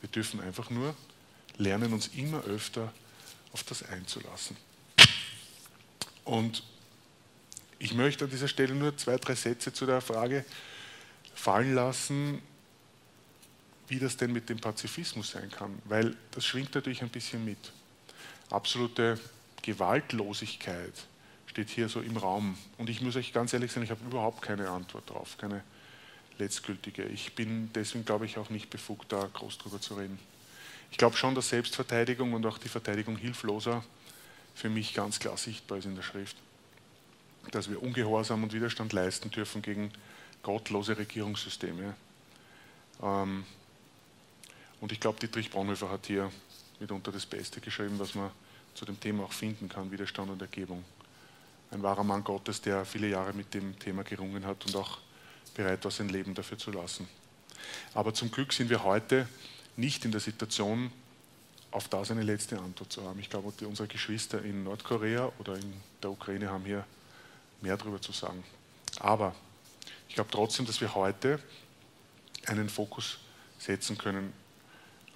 Wir 0.00 0.08
dürfen 0.08 0.40
einfach 0.40 0.70
nur 0.70 0.94
lernen, 1.58 1.92
uns 1.92 2.08
immer 2.08 2.42
öfter 2.44 2.92
auf 3.52 3.62
das 3.64 3.82
einzulassen. 3.82 4.56
Und 6.24 6.62
ich 7.78 7.94
möchte 7.94 8.24
an 8.24 8.30
dieser 8.30 8.48
Stelle 8.48 8.74
nur 8.74 8.96
zwei, 8.96 9.16
drei 9.16 9.34
Sätze 9.34 9.72
zu 9.72 9.86
der 9.86 10.00
Frage 10.00 10.44
fallen 11.34 11.74
lassen, 11.74 12.42
wie 13.88 13.98
das 13.98 14.16
denn 14.16 14.32
mit 14.32 14.48
dem 14.48 14.58
Pazifismus 14.58 15.30
sein 15.30 15.50
kann, 15.50 15.80
weil 15.84 16.14
das 16.32 16.44
schwingt 16.44 16.74
natürlich 16.74 17.02
ein 17.02 17.08
bisschen 17.08 17.44
mit. 17.44 17.58
Absolute 18.50 19.18
Gewaltlosigkeit 19.62 20.94
steht 21.46 21.70
hier 21.70 21.88
so 21.88 22.00
im 22.00 22.16
Raum. 22.16 22.56
Und 22.76 22.88
ich 22.88 23.00
muss 23.00 23.16
euch 23.16 23.32
ganz 23.32 23.52
ehrlich 23.52 23.72
sagen, 23.72 23.84
ich 23.84 23.90
habe 23.90 24.04
überhaupt 24.04 24.42
keine 24.42 24.70
Antwort 24.70 25.10
drauf, 25.10 25.36
keine 25.38 25.62
letztgültige. 26.38 27.04
Ich 27.04 27.34
bin 27.34 27.70
deswegen, 27.74 28.04
glaube 28.04 28.26
ich, 28.26 28.38
auch 28.38 28.50
nicht 28.50 28.70
befugt, 28.70 29.12
da 29.12 29.28
groß 29.32 29.58
drüber 29.58 29.80
zu 29.80 29.94
reden. 29.94 30.18
Ich 30.90 30.98
glaube 30.98 31.16
schon, 31.16 31.34
dass 31.34 31.48
Selbstverteidigung 31.48 32.32
und 32.32 32.46
auch 32.46 32.58
die 32.58 32.68
Verteidigung 32.68 33.16
Hilfloser 33.16 33.84
für 34.54 34.70
mich 34.70 34.94
ganz 34.94 35.18
klar 35.18 35.36
sichtbar 35.36 35.78
ist 35.78 35.84
in 35.84 35.96
der 35.96 36.02
Schrift. 36.02 36.36
Dass 37.50 37.68
wir 37.68 37.82
Ungehorsam 37.82 38.42
und 38.42 38.52
Widerstand 38.52 38.92
leisten 38.92 39.30
dürfen 39.30 39.62
gegen 39.62 39.92
gottlose 40.42 40.96
Regierungssysteme. 40.96 41.94
Ähm, 43.02 43.44
und 44.80 44.92
ich 44.92 45.00
glaube, 45.00 45.18
Dietrich 45.18 45.50
Bonhoeffer 45.50 45.90
hat 45.90 46.06
hier 46.06 46.30
mitunter 46.80 47.10
das 47.10 47.26
Beste 47.26 47.60
geschrieben, 47.60 47.98
was 47.98 48.14
man 48.14 48.30
zu 48.74 48.84
dem 48.84 48.98
Thema 49.00 49.24
auch 49.24 49.32
finden 49.32 49.68
kann, 49.68 49.90
Widerstand 49.90 50.30
und 50.30 50.40
Ergebung. 50.40 50.84
Ein 51.70 51.82
wahrer 51.82 52.04
Mann 52.04 52.24
Gottes, 52.24 52.60
der 52.60 52.84
viele 52.84 53.08
Jahre 53.08 53.32
mit 53.32 53.52
dem 53.52 53.78
Thema 53.78 54.04
gerungen 54.04 54.46
hat 54.46 54.64
und 54.66 54.76
auch 54.76 54.98
bereit 55.54 55.84
war, 55.84 55.90
sein 55.90 56.08
Leben 56.08 56.34
dafür 56.34 56.56
zu 56.56 56.70
lassen. 56.70 57.08
Aber 57.94 58.14
zum 58.14 58.30
Glück 58.30 58.52
sind 58.52 58.70
wir 58.70 58.84
heute 58.84 59.28
nicht 59.76 60.04
in 60.04 60.12
der 60.12 60.20
Situation, 60.20 60.92
auf 61.70 61.88
das 61.88 62.10
eine 62.10 62.22
letzte 62.22 62.58
Antwort 62.58 62.92
zu 62.92 63.02
haben. 63.04 63.18
Ich 63.20 63.28
glaube, 63.28 63.52
unsere 63.66 63.88
Geschwister 63.88 64.42
in 64.42 64.64
Nordkorea 64.64 65.30
oder 65.38 65.56
in 65.56 65.74
der 66.02 66.10
Ukraine 66.10 66.48
haben 66.48 66.64
hier 66.64 66.84
mehr 67.60 67.76
darüber 67.76 68.00
zu 68.00 68.12
sagen. 68.12 68.42
Aber 69.00 69.34
ich 70.08 70.14
glaube 70.14 70.30
trotzdem, 70.30 70.64
dass 70.64 70.80
wir 70.80 70.94
heute 70.94 71.38
einen 72.46 72.70
Fokus 72.70 73.18
setzen 73.58 73.98
können 73.98 74.32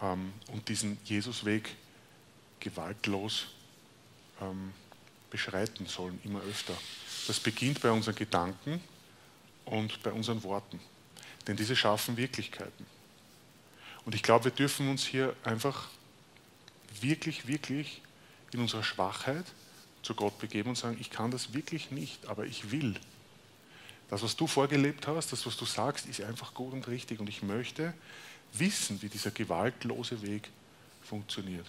ähm, 0.02 0.32
und 0.48 0.68
diesen 0.68 0.98
Jesusweg 1.04 1.74
gewaltlos 2.60 3.46
ähm, 4.40 4.72
beschreiten 5.30 5.86
sollen, 5.86 6.18
immer 6.24 6.40
öfter. 6.42 6.74
Das 7.26 7.40
beginnt 7.40 7.80
bei 7.80 7.90
unseren 7.90 8.14
Gedanken 8.14 8.80
und 9.64 10.02
bei 10.02 10.12
unseren 10.12 10.42
Worten. 10.42 10.80
Denn 11.46 11.56
diese 11.56 11.74
schaffen 11.74 12.16
Wirklichkeiten. 12.16 12.86
Und 14.04 14.14
ich 14.14 14.22
glaube, 14.22 14.46
wir 14.46 14.52
dürfen 14.52 14.88
uns 14.88 15.04
hier 15.04 15.34
einfach 15.44 15.88
wirklich, 17.00 17.46
wirklich 17.46 18.02
in 18.52 18.60
unserer 18.60 18.82
Schwachheit 18.82 19.46
zu 20.02 20.14
Gott 20.14 20.38
begeben 20.38 20.70
und 20.70 20.76
sagen, 20.76 20.96
ich 21.00 21.10
kann 21.10 21.30
das 21.30 21.54
wirklich 21.54 21.90
nicht, 21.90 22.26
aber 22.26 22.44
ich 22.44 22.70
will. 22.70 22.96
Das, 24.10 24.22
was 24.22 24.36
du 24.36 24.46
vorgelebt 24.46 25.06
hast, 25.06 25.32
das, 25.32 25.46
was 25.46 25.56
du 25.56 25.64
sagst, 25.64 26.06
ist 26.06 26.20
einfach 26.20 26.52
gut 26.52 26.72
und 26.72 26.86
richtig. 26.88 27.20
Und 27.20 27.28
ich 27.28 27.42
möchte 27.42 27.94
wissen, 28.54 29.00
wie 29.02 29.08
dieser 29.08 29.30
gewaltlose 29.30 30.22
Weg 30.22 30.48
funktioniert. 31.02 31.66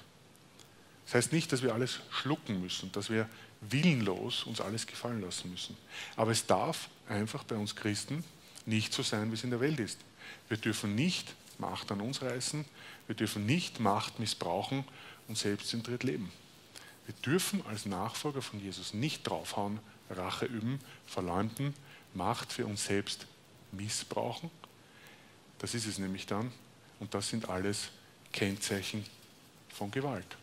Das 1.06 1.16
heißt 1.16 1.34
nicht, 1.34 1.52
dass 1.52 1.62
wir 1.62 1.74
alles 1.74 2.00
schlucken 2.12 2.62
müssen, 2.62 2.92
dass 2.92 3.10
wir 3.10 3.28
willenlos 3.62 4.44
uns 4.44 4.62
alles 4.62 4.88
gefallen 4.88 5.22
lassen 5.22 5.52
müssen. 5.52 5.78
Aber 6.16 6.32
es 6.32 6.46
darf 6.46 6.90
einfach 7.08 7.44
bei 7.44 7.56
uns 7.56 7.76
Christen 7.76 8.24
nicht 8.66 8.94
so 8.94 9.04
sein, 9.04 9.30
wie 9.32 9.36
es 9.36 9.44
in 9.44 9.50
der 9.50 9.60
Welt 9.60 9.80
ist. 9.80 10.00
Wir 10.48 10.58
dürfen 10.58 10.96
nicht 10.96 11.36
Macht 11.60 11.92
an 11.92 12.02
uns 12.02 12.22
reißen, 12.22 12.66
wir 13.08 13.16
dürfen 13.16 13.46
nicht 13.46 13.80
Macht 13.80 14.20
missbrauchen 14.20 14.86
und 15.28 15.38
selbstzentriert 15.38 16.04
leben. 16.04 16.32
Wir 17.06 17.16
dürfen 17.16 17.66
als 17.68 17.86
Nachfolger 17.86 18.42
von 18.42 18.60
Jesus 18.60 18.94
nicht 18.94 19.28
draufhauen, 19.28 19.80
Rache 20.10 20.46
üben, 20.46 20.80
verleumden, 21.06 21.74
Macht 22.14 22.54
für 22.54 22.66
uns 22.66 22.86
selbst 22.86 23.28
missbrauchen. 23.72 24.50
Das 25.60 25.74
ist 25.74 25.86
es 25.86 25.98
nämlich 25.98 26.26
dann. 26.26 26.52
Und 27.04 27.14
das 27.14 27.28
sind 27.28 27.50
alles 27.50 27.90
Kennzeichen 28.32 29.06
von 29.68 29.92
Gewalt. 29.92 30.38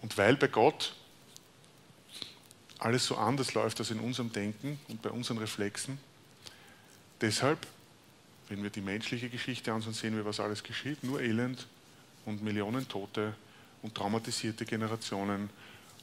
Und 0.00 0.16
weil 0.16 0.36
bei 0.36 0.46
Gott 0.46 0.94
alles 2.78 3.04
so 3.04 3.16
anders 3.16 3.52
läuft 3.54 3.80
als 3.80 3.90
in 3.90 3.98
unserem 3.98 4.32
Denken 4.32 4.78
und 4.86 5.02
bei 5.02 5.10
unseren 5.10 5.38
Reflexen, 5.38 5.98
deshalb, 7.20 7.66
wenn 8.48 8.62
wir 8.62 8.70
die 8.70 8.80
menschliche 8.80 9.28
Geschichte 9.28 9.72
ansehen, 9.72 9.92
sehen 9.92 10.14
wir, 10.14 10.24
was 10.24 10.38
alles 10.38 10.62
geschieht. 10.62 11.02
Nur 11.02 11.20
Elend 11.20 11.66
und 12.26 12.44
Millionen 12.44 12.86
Tote 12.86 13.34
und 13.82 13.96
traumatisierte 13.96 14.64
Generationen 14.64 15.50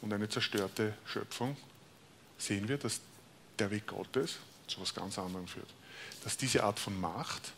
und 0.01 0.11
eine 0.11 0.27
zerstörte 0.27 0.93
Schöpfung. 1.05 1.55
Sehen 2.37 2.67
wir, 2.67 2.77
dass 2.77 2.99
der 3.59 3.71
Weg 3.71 3.87
Gottes 3.87 4.39
zu 4.67 4.77
etwas 4.77 4.93
ganz 4.93 5.17
anderem 5.17 5.47
führt. 5.47 5.69
Dass 6.23 6.37
diese 6.37 6.63
Art 6.63 6.79
von 6.79 6.99
Macht 6.99 7.53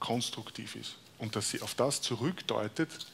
konstruktiv 0.00 0.76
ist 0.76 0.96
und 1.18 1.36
dass 1.36 1.50
sie 1.50 1.62
auf 1.62 1.74
das 1.74 2.00
zurückdeutet, 2.00 3.06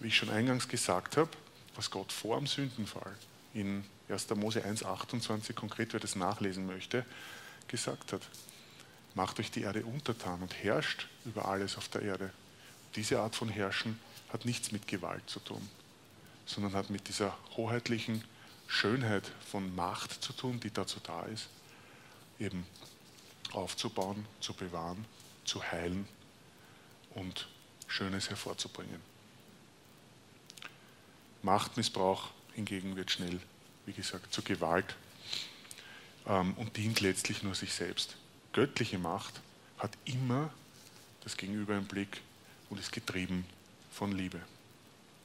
wie 0.00 0.08
ich 0.08 0.16
schon 0.16 0.30
eingangs 0.30 0.68
gesagt 0.68 1.16
habe, 1.16 1.30
was 1.74 1.90
Gott 1.90 2.12
vor 2.12 2.36
dem 2.38 2.46
Sündenfall 2.46 3.16
in 3.54 3.84
1. 4.08 4.28
Mose 4.30 4.64
1,28 4.64 5.54
konkret, 5.54 5.92
wer 5.92 6.00
das 6.00 6.16
nachlesen 6.16 6.66
möchte, 6.66 7.04
gesagt 7.68 8.12
hat. 8.12 8.22
Macht 9.14 9.40
euch 9.40 9.50
die 9.50 9.62
Erde 9.62 9.84
untertan 9.84 10.42
und 10.42 10.54
herrscht 10.62 11.08
über 11.24 11.48
alles 11.48 11.76
auf 11.76 11.88
der 11.88 12.02
Erde. 12.02 12.32
Diese 12.96 13.20
Art 13.20 13.34
von 13.34 13.48
Herrschen 13.48 13.98
hat 14.28 14.44
nichts 14.44 14.72
mit 14.72 14.86
Gewalt 14.86 15.28
zu 15.28 15.40
tun, 15.40 15.66
sondern 16.44 16.74
hat 16.74 16.90
mit 16.90 17.08
dieser 17.08 17.36
hoheitlichen 17.56 18.22
Schönheit 18.66 19.30
von 19.50 19.74
Macht 19.74 20.22
zu 20.22 20.32
tun, 20.32 20.60
die 20.60 20.70
dazu 20.70 21.00
da 21.02 21.22
ist, 21.22 21.48
eben 22.38 22.66
aufzubauen, 23.52 24.26
zu 24.40 24.52
bewahren, 24.52 25.04
zu 25.44 25.62
heilen 25.62 26.06
und 27.14 27.48
Schönes 27.86 28.30
hervorzubringen. 28.30 29.00
Machtmissbrauch 31.42 32.30
hingegen 32.54 32.96
wird 32.96 33.10
schnell, 33.10 33.40
wie 33.86 33.92
gesagt, 33.92 34.32
zur 34.34 34.44
Gewalt 34.44 34.96
ähm, 36.26 36.54
und 36.54 36.76
dient 36.76 37.00
letztlich 37.00 37.42
nur 37.42 37.54
sich 37.54 37.72
selbst. 37.72 38.16
Göttliche 38.52 38.98
Macht 38.98 39.40
hat 39.78 39.92
immer 40.04 40.50
das 41.22 41.36
Gegenüber 41.36 41.76
im 41.76 41.86
Blick 41.86 42.20
und 42.70 42.80
ist 42.80 42.92
getrieben 42.92 43.46
von 43.92 44.12
Liebe. 44.12 44.40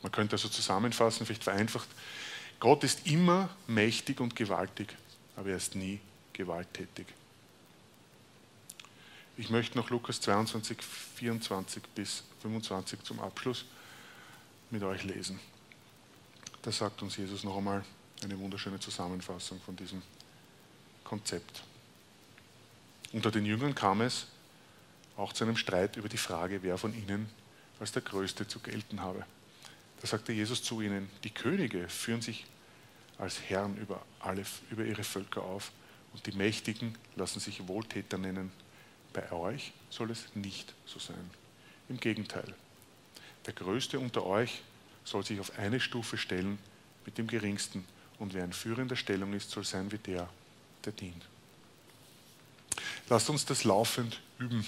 Man 0.04 0.12
könnte 0.12 0.36
also 0.36 0.50
zusammenfassen, 0.50 1.26
vielleicht 1.26 1.44
vereinfacht, 1.44 1.88
Gott 2.60 2.84
ist 2.84 3.08
immer 3.08 3.50
mächtig 3.66 4.20
und 4.20 4.36
gewaltig, 4.36 4.96
aber 5.36 5.50
er 5.50 5.58
ist 5.58 5.76
nie 5.76 6.00
gewalttätig. 6.34 7.08
Ich 9.38 9.50
möchte 9.50 9.78
noch 9.78 9.90
Lukas 9.90 10.22
22, 10.22 10.78
24 10.82 11.84
bis 11.96 12.24
25 12.42 13.04
zum 13.04 13.20
Abschluss 13.20 13.66
mit 14.70 14.84
euch 14.84 15.04
lesen. 15.04 15.40
Da 16.62 16.72
sagt 16.72 17.02
uns 17.02 17.18
Jesus 17.18 17.44
noch 17.44 17.58
einmal 17.58 17.84
eine 18.24 18.38
wunderschöne 18.38 18.80
Zusammenfassung 18.80 19.60
von 19.62 19.76
diesem 19.76 20.02
Konzept. 21.04 21.64
Unter 23.14 23.32
den 23.32 23.46
Jüngern 23.46 23.74
kam 23.74 24.02
es 24.02 24.28
auch 25.18 25.34
zu 25.34 25.44
einem 25.44 25.58
Streit 25.58 25.98
über 25.98 26.08
die 26.08 26.18
Frage, 26.18 26.64
wer 26.64 26.78
von 26.78 26.94
ihnen 26.94 27.30
als 27.80 27.92
der 27.92 28.02
Größte 28.02 28.48
zu 28.48 28.60
gelten 28.60 29.02
habe. 29.02 29.26
Da 30.02 30.08
sagte 30.08 30.34
Jesus 30.34 30.64
zu 30.64 30.82
ihnen, 30.82 31.10
die 31.24 31.32
Könige 31.32 31.90
führen 31.90 32.22
sich 32.22 32.46
als 33.18 33.42
Herren 33.42 33.78
über, 33.78 34.04
alle, 34.20 34.44
über 34.70 34.84
ihre 34.84 35.04
Völker 35.04 35.44
auf 35.44 35.72
und 36.14 36.26
die 36.26 36.32
Mächtigen 36.32 36.98
lassen 37.16 37.40
sich 37.40 37.68
Wohltäter 37.68 38.18
nennen. 38.18 38.52
Bei 39.14 39.32
euch 39.32 39.74
soll 39.90 40.12
es 40.12 40.36
nicht 40.36 40.74
so 40.86 41.00
sein. 41.00 41.30
Im 41.90 42.00
Gegenteil, 42.00 42.54
der 43.46 43.54
Größte 43.54 44.00
unter 44.00 44.26
euch 44.26 44.62
soll 45.04 45.26
sich 45.26 45.40
auf 45.40 45.58
eine 45.58 45.80
Stufe 45.80 46.18
stellen 46.18 46.60
mit 47.06 47.18
dem 47.18 47.28
Geringsten 47.28 47.86
und 48.20 48.34
wer 48.34 48.46
in 48.46 48.54
führender 48.54 48.96
Stellung 48.96 49.34
ist, 49.34 49.50
soll 49.50 49.64
sein 49.64 49.92
wie 49.92 49.98
der, 49.98 50.30
der 50.86 50.94
dient. 50.94 51.26
Lasst 53.10 53.30
uns 53.30 53.46
das 53.46 53.64
laufend 53.64 54.22
üben 54.38 54.66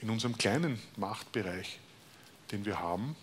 in 0.00 0.10
unserem 0.10 0.36
kleinen 0.36 0.78
Machtbereich, 0.96 1.80
den 2.52 2.64
wir 2.64 2.78
haben, 2.78 3.16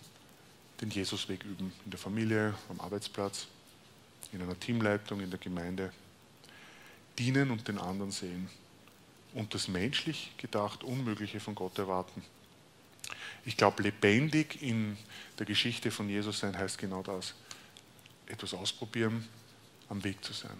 den 0.80 0.90
Jesusweg 0.90 1.44
üben, 1.44 1.72
in 1.84 1.90
der 1.90 1.98
Familie, 1.98 2.54
am 2.68 2.80
Arbeitsplatz, 2.80 3.46
in 4.32 4.42
einer 4.42 4.58
Teamleitung, 4.58 5.20
in 5.20 5.30
der 5.30 5.38
Gemeinde. 5.38 5.92
Dienen 7.18 7.50
und 7.50 7.68
den 7.68 7.78
anderen 7.78 8.10
sehen 8.10 8.48
und 9.34 9.54
das 9.54 9.68
menschlich 9.68 10.32
gedacht 10.36 10.84
Unmögliche 10.84 11.40
von 11.40 11.54
Gott 11.54 11.78
erwarten. 11.78 12.22
Ich 13.44 13.56
glaube, 13.56 13.82
lebendig 13.82 14.62
in 14.62 14.96
der 15.38 15.46
Geschichte 15.46 15.90
von 15.90 16.08
Jesus 16.08 16.40
sein 16.40 16.56
heißt 16.56 16.78
genau 16.78 17.02
das. 17.02 17.34
Etwas 18.26 18.54
ausprobieren, 18.54 19.28
am 19.88 20.04
Weg 20.04 20.24
zu 20.24 20.32
sein. 20.32 20.56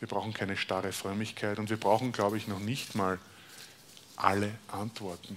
Wir 0.00 0.08
brauchen 0.08 0.32
keine 0.32 0.56
starre 0.56 0.92
Frömmigkeit 0.92 1.58
und 1.58 1.70
wir 1.70 1.76
brauchen, 1.76 2.12
glaube 2.12 2.36
ich, 2.36 2.48
noch 2.48 2.58
nicht 2.58 2.94
mal 2.94 3.18
alle 4.16 4.52
Antworten 4.68 5.36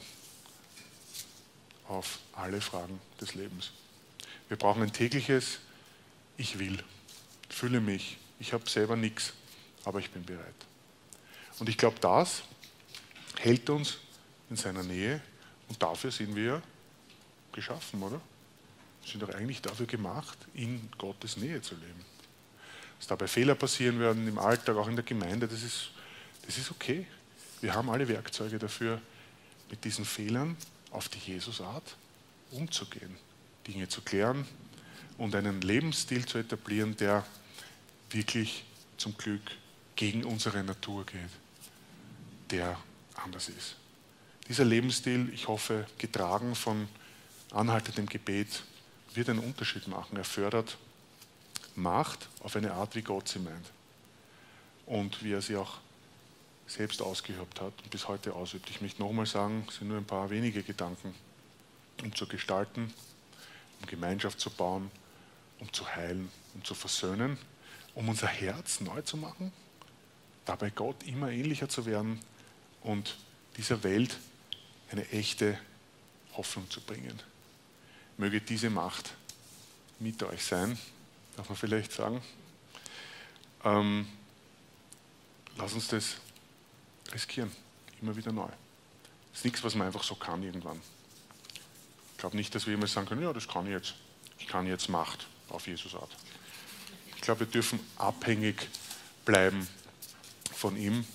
auf 1.87 2.19
alle 2.33 2.61
Fragen 2.61 2.99
des 3.19 3.35
Lebens. 3.35 3.71
Wir 4.47 4.57
brauchen 4.57 4.81
ein 4.81 4.93
tägliches 4.93 5.59
Ich 6.37 6.59
will, 6.59 6.81
fühle 7.49 7.81
mich, 7.81 8.17
ich 8.39 8.53
habe 8.53 8.69
selber 8.69 8.95
nichts, 8.95 9.33
aber 9.85 9.99
ich 9.99 10.09
bin 10.11 10.23
bereit. 10.23 10.55
Und 11.59 11.69
ich 11.69 11.77
glaube, 11.77 11.97
das 11.99 12.43
hält 13.37 13.69
uns 13.69 13.97
in 14.49 14.55
seiner 14.55 14.83
Nähe 14.83 15.21
und 15.67 15.81
dafür 15.81 16.11
sind 16.11 16.35
wir 16.35 16.61
geschaffen, 17.51 18.01
oder? 18.01 18.21
Wir 19.01 19.11
sind 19.11 19.23
doch 19.23 19.33
eigentlich 19.33 19.61
dafür 19.61 19.85
gemacht, 19.85 20.37
in 20.53 20.89
Gottes 20.97 21.37
Nähe 21.37 21.61
zu 21.61 21.75
leben. 21.75 22.05
Dass 22.97 23.07
dabei 23.07 23.27
Fehler 23.27 23.55
passieren 23.55 23.99
werden 23.99 24.27
im 24.27 24.37
Alltag, 24.37 24.75
auch 24.75 24.87
in 24.87 24.95
der 24.95 25.05
Gemeinde, 25.05 25.47
das 25.47 25.63
ist, 25.63 25.91
das 26.45 26.57
ist 26.57 26.71
okay. 26.71 27.07
Wir 27.61 27.73
haben 27.73 27.89
alle 27.89 28.07
Werkzeuge 28.07 28.59
dafür, 28.59 29.01
mit 29.69 29.83
diesen 29.83 30.05
Fehlern 30.05 30.57
auf 30.91 31.09
die 31.09 31.19
Jesusart 31.19 31.95
umzugehen, 32.51 33.15
Dinge 33.67 33.87
zu 33.87 34.01
klären 34.01 34.45
und 35.17 35.35
einen 35.35 35.61
Lebensstil 35.61 36.25
zu 36.25 36.39
etablieren, 36.39 36.95
der 36.97 37.25
wirklich 38.09 38.63
zum 38.97 39.15
Glück 39.17 39.41
gegen 39.99 40.23
unsere 40.23 40.63
Natur 40.63 41.05
geht, 41.05 41.29
der 42.51 42.79
anders 43.15 43.49
ist. 43.49 43.75
Dieser 44.47 44.63
Lebensstil, 44.63 45.29
ich 45.33 45.49
hoffe, 45.49 45.85
getragen 45.97 46.55
von 46.55 46.87
anhaltendem 47.51 48.05
Gebet, 48.05 48.63
wird 49.13 49.27
einen 49.27 49.39
Unterschied 49.39 49.89
machen. 49.89 50.15
Er 50.15 50.23
fördert 50.23 50.77
Macht 51.75 52.29
auf 52.39 52.55
eine 52.55 52.71
Art, 52.71 52.95
wie 52.95 53.01
Gott 53.01 53.27
sie 53.27 53.39
meint. 53.39 53.65
Und 54.85 55.21
wie 55.21 55.33
er 55.33 55.41
sie 55.41 55.57
auch 55.57 55.79
selbst 56.65 57.01
ausgeübt 57.01 57.59
hat 57.59 57.73
und 57.83 57.89
bis 57.89 58.07
heute 58.07 58.33
ausübt. 58.33 58.69
Ich 58.69 58.79
möchte 58.79 59.01
nochmal 59.01 59.25
sagen, 59.25 59.65
es 59.67 59.75
sind 59.75 59.89
nur 59.89 59.97
ein 59.97 60.05
paar 60.05 60.29
wenige 60.29 60.63
Gedanken, 60.63 61.13
um 62.01 62.15
zu 62.15 62.25
gestalten, 62.25 62.93
um 63.81 63.85
Gemeinschaft 63.85 64.39
zu 64.39 64.49
bauen, 64.49 64.91
um 65.59 65.73
zu 65.73 65.85
heilen, 65.93 66.31
um 66.53 66.63
zu 66.63 66.73
versöhnen, 66.73 67.37
um 67.95 68.07
unser 68.07 68.27
Herz 68.27 68.79
neu 68.79 69.01
zu 69.01 69.17
machen, 69.17 69.51
dabei 70.49 70.71
Gott 70.71 71.03
immer 71.03 71.29
ähnlicher 71.29 71.69
zu 71.69 71.85
werden 71.85 72.19
und 72.81 73.17
dieser 73.57 73.83
Welt 73.83 74.17
eine 74.89 75.07
echte 75.09 75.59
Hoffnung 76.33 76.67
zu 76.71 76.81
bringen. 76.81 77.21
Möge 78.17 78.41
diese 78.41 78.71
Macht 78.71 79.13
mit 79.99 80.23
euch 80.23 80.43
sein, 80.43 80.79
darf 81.37 81.49
man 81.49 81.55
vielleicht 81.55 81.91
sagen. 81.91 82.23
Ähm, 83.63 84.07
lass 85.55 85.73
uns 85.73 85.87
das 85.89 86.15
riskieren, 87.13 87.51
immer 88.01 88.15
wieder 88.15 88.31
neu. 88.31 88.49
Das 89.29 89.41
ist 89.41 89.45
nichts, 89.45 89.63
was 89.63 89.75
man 89.75 89.85
einfach 89.85 90.03
so 90.03 90.15
kann 90.15 90.41
irgendwann. 90.41 90.81
Ich 92.13 92.17
glaube 92.17 92.35
nicht, 92.35 92.55
dass 92.55 92.65
wir 92.65 92.73
immer 92.73 92.87
sagen 92.87 93.07
können, 93.07 93.21
ja, 93.21 93.33
das 93.33 93.47
kann 93.47 93.67
ich 93.67 93.71
jetzt. 93.71 93.93
Ich 94.39 94.47
kann 94.47 94.65
jetzt 94.65 94.89
Macht 94.89 95.27
auf 95.49 95.67
Jesus 95.67 95.93
Art. 95.93 96.09
Ich 97.15 97.21
glaube, 97.21 97.41
wir 97.41 97.47
dürfen 97.47 97.79
abhängig 97.97 98.67
bleiben 99.25 99.67
von 100.59 100.75
ihm. 100.75 101.05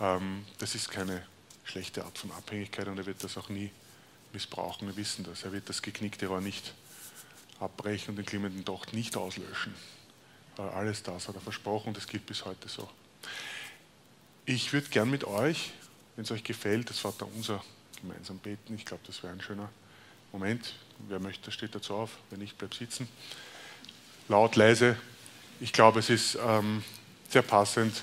Ähm, 0.00 0.46
das 0.58 0.74
ist 0.74 0.90
keine 0.90 1.26
schlechte 1.64 2.04
Art 2.04 2.16
von 2.16 2.30
Abhängigkeit 2.32 2.86
und 2.88 2.96
er 2.96 3.06
wird 3.06 3.22
das 3.24 3.36
auch 3.36 3.48
nie 3.48 3.70
missbrauchen. 4.32 4.86
Wir 4.86 4.96
wissen 4.96 5.24
das. 5.24 5.42
Er 5.42 5.52
wird 5.52 5.68
das 5.68 5.82
geknickte 5.82 6.26
Rohr 6.26 6.40
nicht 6.40 6.72
abbrechen 7.60 8.10
und 8.10 8.16
den 8.16 8.24
glimmenden 8.24 8.64
Docht 8.64 8.92
nicht 8.92 9.16
auslöschen. 9.16 9.74
Alles 10.56 11.02
das 11.02 11.28
hat 11.28 11.34
er 11.34 11.40
versprochen 11.40 11.94
das 11.94 12.06
gilt 12.06 12.26
bis 12.26 12.44
heute 12.44 12.68
so. 12.68 12.88
Ich 14.44 14.72
würde 14.72 14.88
gern 14.88 15.10
mit 15.10 15.24
euch, 15.24 15.72
wenn 16.16 16.24
es 16.24 16.30
euch 16.30 16.44
gefällt, 16.44 16.90
das 16.90 16.98
Vater 16.98 17.26
unser 17.34 17.64
gemeinsam 18.00 18.38
beten. 18.38 18.74
Ich 18.74 18.84
glaube, 18.84 19.02
das 19.06 19.22
wäre 19.22 19.32
ein 19.32 19.40
schöner 19.40 19.70
Moment. 20.32 20.74
Wer 21.08 21.20
möchte, 21.20 21.50
steht 21.50 21.74
dazu 21.74 21.94
auf. 21.94 22.10
Wenn 22.30 22.40
nicht, 22.40 22.58
bleibt 22.58 22.74
sitzen. 22.74 23.08
Laut, 24.28 24.56
leise. 24.56 24.96
Ich 25.60 25.72
glaube, 25.72 26.00
es 26.00 26.10
ist 26.10 26.38
ähm, 26.44 26.84
sehr 27.28 27.42
passend. 27.42 28.02